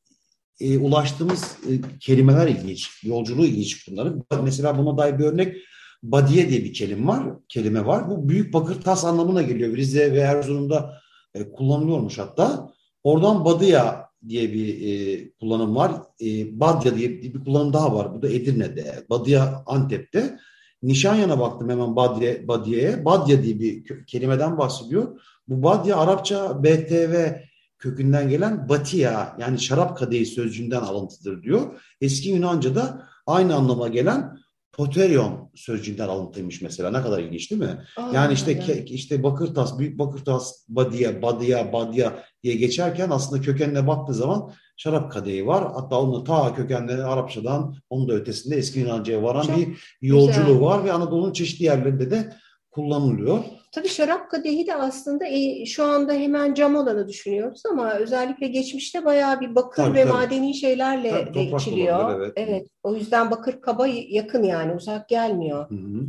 e, 0.60 0.78
ulaştığımız 0.78 1.58
e, 1.70 2.00
kelimeler 2.00 2.48
ilginç, 2.48 3.04
yolculuğu 3.04 3.46
ilginç 3.46 3.88
bunların. 3.88 4.26
Mesela 4.44 4.78
buna 4.78 4.98
dair 4.98 5.20
bir 5.20 5.24
örnek 5.24 5.58
badiye 6.04 6.50
diye 6.50 6.64
bir 6.64 6.74
kelime 6.74 7.08
var. 7.08 7.24
Kelime 7.50 7.86
var. 7.86 8.10
Bu 8.10 8.30
büyük 8.30 8.54
bakır 8.54 8.82
tas 8.82 9.06
anlamına 9.06 9.42
geliyor. 9.42 9.78
Rize 9.78 10.14
ve 10.14 10.20
Erzurum'da 10.20 11.02
e, 11.34 11.52
kullanılıyormuş 11.52 12.18
hatta. 12.18 12.74
Oradan 13.04 13.46
badıya 13.46 14.07
diye 14.28 14.54
bir 14.54 14.88
e, 14.88 15.32
kullanım 15.32 15.76
var. 15.76 15.92
E, 16.22 16.60
Badya 16.60 16.96
diye 16.96 17.10
bir 17.10 17.44
kullanım 17.44 17.74
daha 17.74 17.96
var. 17.96 18.14
Bu 18.14 18.22
da 18.22 18.30
Edirne'de. 18.30 19.06
Badıya 19.10 19.64
Antep'te. 19.66 20.40
Nişanyan'a 20.84 21.40
baktım 21.40 21.70
hemen 21.70 21.96
Badye, 21.96 22.48
Badiye'ye. 22.48 23.06
Badya 23.06 23.44
diye 23.44 23.60
bir 23.60 24.06
kelimeden 24.06 24.58
bahsediyor. 24.58 25.22
Bu 25.48 25.64
Badya 25.64 25.98
Arapça 25.98 26.64
BTV 26.64 27.32
kökünden 27.80 28.30
gelen 28.30 28.70
Batia 28.70 29.36
yani 29.40 29.60
şarap 29.60 29.98
kadehi 29.98 30.26
sözcüğünden 30.26 30.82
alıntıdır 30.82 31.44
diyor. 31.44 31.82
Eski 32.02 32.30
Yunanca'da 32.30 33.08
aynı 33.28 33.56
anlama 33.56 33.88
gelen 33.88 34.38
Poterion 34.74 35.52
sözcüğünden 35.56 36.08
alıntıymış 36.08 36.62
mesela. 36.62 36.92
Ne 36.92 37.02
kadar 37.02 37.20
ilginç 37.20 37.52
değil 37.52 37.62
mi? 37.62 37.84
Aa, 37.98 38.12
yani 38.14 38.34
işte 38.34 38.52
evet. 38.52 38.92
işte 38.92 39.24
bakır 39.24 39.54
tas, 39.54 39.80
büyük 39.80 40.00
bakır 40.00 40.26
tas, 40.26 40.54
badia, 40.70 41.22
badia, 41.22 41.74
badia 41.74 42.14
diye 42.44 42.56
geçerken 42.56 43.10
aslında 43.10 43.42
kökenine 43.42 43.88
baktığı 43.88 44.14
zaman 44.14 44.54
şarap 44.78 45.12
kadehi 45.12 45.48
var. 45.48 45.74
Hatta 45.74 46.02
onun 46.02 46.24
ta 46.24 46.56
kökenleri 46.56 47.04
Arapçadan, 47.04 47.76
onun 47.90 48.10
da 48.10 48.14
ötesinde 48.14 48.56
eski 48.56 48.80
Yunanca'ya 48.80 49.24
varan 49.24 49.42
Çok 49.42 49.58
bir 49.58 49.68
yolculuğu 50.02 50.46
güzel. 50.46 50.62
var 50.62 50.84
ve 50.84 50.92
Anadolu'nun 50.92 51.34
çeşitli 51.34 51.66
yerlerinde 51.66 52.12
de 52.12 52.34
kullanılıyor. 52.72 53.44
Tabii 53.78 53.90
şarap 53.90 54.32
kadehi 54.32 54.68
de 54.68 54.76
aslında 54.76 55.28
e, 55.28 55.66
şu 55.66 55.84
anda 55.84 56.14
hemen 56.14 56.54
cam 56.54 56.76
olanı 56.76 57.08
düşünüyoruz 57.08 57.62
ama 57.72 57.94
özellikle 57.94 58.48
geçmişte 58.48 59.06
bayağı 59.06 59.42
bir 59.42 59.56
bakır 59.56 59.84
tabii, 59.84 59.98
ve 59.98 60.04
tabii. 60.04 60.14
madeni 60.14 60.56
şeylerle 60.56 61.12
tabii, 61.12 61.34
de 61.34 61.44
içiliyor. 61.44 62.20
evet. 62.20 62.34
evet. 62.36 62.68
O 62.84 62.96
yüzden 62.96 63.32
bakır 63.32 63.62
kaba 63.62 63.88
yakın 63.88 64.44
yani 64.44 64.74
uzak 64.74 65.10
gelmiyor. 65.10 65.70
Hı 65.70 65.76
hı. 65.76 66.06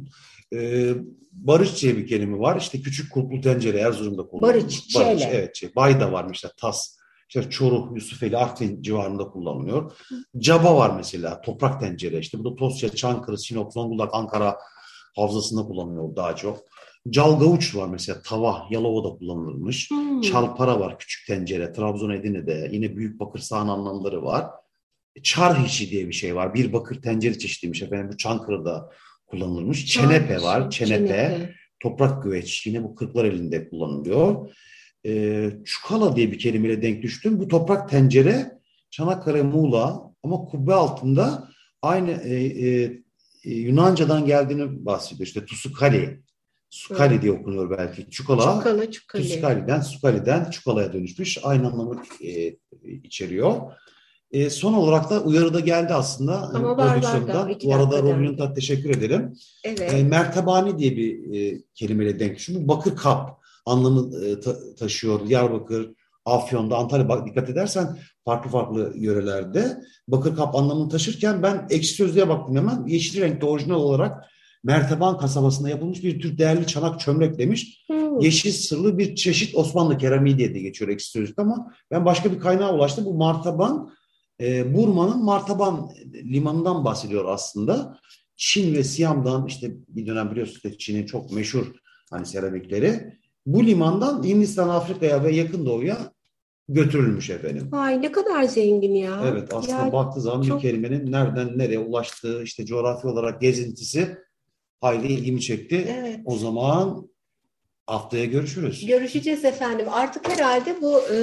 Ee, 0.56 0.94
barış 1.32 1.82
diye 1.82 1.96
bir 1.96 2.06
kelime 2.06 2.38
var. 2.38 2.56
İşte 2.56 2.80
küçük 2.80 3.12
kulplu 3.12 3.40
tencere 3.40 3.78
Erzurum'da 3.78 4.22
kullanılıyor. 4.26 4.64
Barış, 4.64 4.94
barış 4.94 5.22
evet. 5.30 5.56
Şey. 5.56 5.74
Bay 5.76 6.00
da 6.00 6.12
var 6.12 6.26
işte 6.32 6.48
tas. 6.56 6.98
İşte 7.28 7.50
Çoruh, 7.50 7.94
Yusufeli, 7.94 8.36
Artvin 8.36 8.82
civarında 8.82 9.24
kullanılıyor. 9.24 9.92
Caba 10.38 10.76
var 10.76 10.96
mesela, 10.96 11.40
toprak 11.40 11.80
tencere. 11.80 12.18
İşte 12.18 12.38
bu 12.38 12.44
da 12.44 12.56
Tosya, 12.56 12.88
Çankırı, 12.88 13.38
Sinop, 13.38 13.72
Zonguldak, 13.72 14.14
Ankara 14.14 14.58
havzasında 15.16 15.62
kullanılıyor 15.62 16.16
daha 16.16 16.36
çok. 16.36 16.58
Calgavuç 17.10 17.76
var 17.76 17.88
mesela 17.88 18.22
tava, 18.22 18.66
Yalova'da 18.70 19.18
kullanılmış. 19.18 19.90
Hmm. 19.90 20.20
Çalpara 20.20 20.80
var 20.80 20.98
küçük 20.98 21.26
tencere, 21.26 21.72
Trabzon 21.72 22.10
Edirne'de. 22.10 22.68
Yine 22.72 22.96
büyük 22.96 23.20
bakır 23.20 23.38
sahan 23.38 23.68
anlamları 23.68 24.24
var. 24.24 24.46
Çar 25.22 25.64
hiçi 25.64 25.90
diye 25.90 26.08
bir 26.08 26.12
şey 26.12 26.36
var. 26.36 26.54
Bir 26.54 26.72
bakır 26.72 27.02
tencere 27.02 27.38
çeşidiymiş 27.38 27.82
efendim. 27.82 28.10
Bu 28.12 28.16
Çankırı'da 28.16 28.90
kullanılmış. 29.26 29.86
Çenepe 29.86 30.42
var. 30.42 30.70
Çenepe. 30.70 31.06
Çenepe. 31.06 31.54
Toprak 31.80 32.22
güveç. 32.22 32.66
Yine 32.66 32.84
bu 32.84 32.94
kırklar 32.94 33.24
elinde 33.24 33.68
kullanılıyor. 33.68 34.50
Ee, 35.06 35.50
çukala 35.64 36.16
diye 36.16 36.32
bir 36.32 36.38
kelimeyle 36.38 36.82
denk 36.82 37.02
düştüm. 37.02 37.40
Bu 37.40 37.48
toprak 37.48 37.88
tencere 37.90 38.58
Çanakkale, 38.90 39.42
Muğla 39.42 40.12
ama 40.22 40.36
kubbe 40.36 40.74
altında 40.74 41.48
aynı 41.82 42.10
e, 42.10 42.34
e, 42.34 43.00
Yunanca'dan 43.44 44.26
geldiğini 44.26 44.86
bahsediyor. 44.86 45.26
İşte 45.26 45.44
Tusukali 45.44 46.22
Sukali 46.70 47.22
diye 47.22 47.32
okunuyor 47.32 47.78
belki. 47.78 48.10
Çukala, 48.10 48.42
Çukala 48.42 48.90
Çukali. 48.90 49.24
Sukali'den, 49.24 49.80
Sukali'den 49.80 50.50
Çukala'ya 50.50 50.92
dönüşmüş. 50.92 51.38
Aynı 51.42 51.66
anlamı 51.66 52.02
e, 52.20 52.56
içeriyor. 53.04 53.54
E, 54.30 54.50
son 54.50 54.74
olarak 54.74 55.10
da 55.10 55.22
uyarıda 55.22 55.60
geldi 55.60 55.94
aslında. 55.94 56.42
Ama 56.54 56.76
var 56.76 57.02
var 57.02 57.28
da. 57.28 57.48
Bu 57.64 57.74
arada 57.74 58.02
Robin'e 58.02 58.54
teşekkür 58.54 58.90
ederim. 58.90 59.32
Evet. 59.64 59.94
E, 59.94 60.04
mertebani 60.04 60.78
diye 60.78 60.96
bir 60.96 61.34
e, 61.34 61.62
kelimeyle 61.74 62.18
denk 62.18 62.36
düşün. 62.36 62.68
Bakır 62.68 62.96
kap 62.96 63.40
anlamı 63.66 64.24
e, 64.24 64.40
ta, 64.40 64.74
taşıyor. 64.74 65.28
Diyarbakır, 65.28 65.94
Afyon'da, 66.24 66.76
Antalya 66.76 67.08
bak 67.08 67.26
dikkat 67.26 67.50
edersen 67.50 67.98
farklı 68.24 68.50
farklı 68.50 68.92
yörelerde 68.96 69.76
bakır 70.08 70.36
kap 70.36 70.54
anlamını 70.54 70.88
taşırken 70.88 71.42
ben 71.42 71.66
ekşi 71.70 71.94
sözlüğe 71.94 72.28
baktım 72.28 72.56
hemen. 72.56 72.86
Yeşil 72.86 73.20
renkte 73.20 73.46
orijinal 73.46 73.80
olarak 73.80 74.24
Merteban 74.64 75.18
kasabasında 75.18 75.68
yapılmış 75.68 76.04
bir 76.04 76.20
tür 76.20 76.38
değerli 76.38 76.66
çanak 76.66 77.00
çömlek 77.00 77.38
demiş. 77.38 77.84
Hmm. 77.86 78.20
Yeşil 78.20 78.52
sırlı 78.52 78.98
bir 78.98 79.14
çeşit 79.14 79.54
Osmanlı 79.54 79.98
keramiği 79.98 80.38
diye 80.38 80.54
de 80.54 80.60
geçiyor 80.60 80.98
sözlükte 80.98 81.42
ama 81.42 81.72
ben 81.90 82.04
başka 82.04 82.32
bir 82.32 82.38
kaynağa 82.38 82.74
ulaştım. 82.74 83.04
Bu 83.04 83.14
Martaban, 83.14 83.90
e, 84.40 84.74
Burma'nın 84.74 85.24
Martaban 85.24 85.90
limanından 86.14 86.84
bahsediyor 86.84 87.24
aslında. 87.24 87.98
Çin 88.36 88.74
ve 88.74 88.84
Siyam'dan 88.84 89.46
işte 89.46 89.70
bir 89.88 90.06
dönem 90.06 90.30
biliyorsunuz 90.30 90.78
Çin'in 90.78 91.06
çok 91.06 91.32
meşhur 91.32 91.66
hani 92.10 92.26
seramikleri. 92.26 93.18
Bu 93.46 93.66
limandan 93.66 94.24
Hindistan, 94.24 94.68
Afrika'ya 94.68 95.24
ve 95.24 95.34
Yakın 95.34 95.66
Doğu'ya 95.66 96.12
götürülmüş 96.68 97.30
efendim. 97.30 97.68
Ay 97.72 98.02
ne 98.02 98.12
kadar 98.12 98.44
zengin 98.44 98.94
ya. 98.94 99.20
Evet 99.26 99.54
aslında 99.54 99.86
ya, 99.86 99.92
baktığı 99.92 100.20
zaman 100.20 100.42
çok... 100.42 100.56
bir 100.56 100.62
kelimenin 100.62 101.12
nereden 101.12 101.58
nereye 101.58 101.78
ulaştığı 101.78 102.42
işte 102.42 102.66
coğrafi 102.66 103.06
olarak 103.06 103.40
gezintisi 103.40 104.18
hayli 104.80 105.12
ilgimi 105.12 105.40
çekti. 105.40 105.94
Evet. 105.98 106.20
O 106.24 106.36
zaman 106.36 107.08
haftaya 107.86 108.24
görüşürüz. 108.24 108.86
Görüşeceğiz 108.86 109.44
efendim. 109.44 109.86
Artık 109.90 110.28
herhalde 110.28 110.82
bu 110.82 111.00
e, 111.00 111.18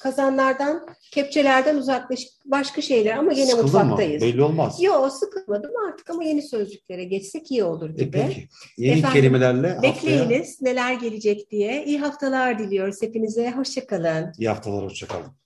kazanlardan, 0.00 0.86
kepçelerden 1.10 1.76
uzaklaşıp 1.76 2.30
başka 2.44 2.82
şeyler 2.82 3.16
ama 3.16 3.32
yine 3.32 3.46
Sıkıldın 3.46 3.64
mutfaktayız. 3.64 4.22
Mı? 4.22 4.28
Belli 4.28 4.42
olmaz. 4.42 4.82
Yok 4.82 5.12
sıkılmadım 5.12 5.70
artık 5.88 6.10
ama 6.10 6.24
yeni 6.24 6.42
sözlüklere 6.42 7.04
geçsek 7.04 7.50
iyi 7.50 7.64
olur 7.64 7.90
e, 7.90 7.92
gibi. 7.92 8.18
E 8.18 8.26
peki. 8.26 8.48
Yeni 8.78 8.98
efendim, 8.98 9.12
kelimelerle 9.12 9.78
Bekleyiniz 9.82 10.48
haftaya... 10.48 10.72
neler 10.72 10.92
gelecek 10.94 11.50
diye. 11.50 11.84
İyi 11.84 11.98
haftalar 11.98 12.58
diliyoruz 12.58 13.02
hepinize. 13.02 13.50
Hoşçakalın. 13.50 14.32
İyi 14.38 14.48
haftalar, 14.48 14.84
hoşçakalın. 14.84 15.45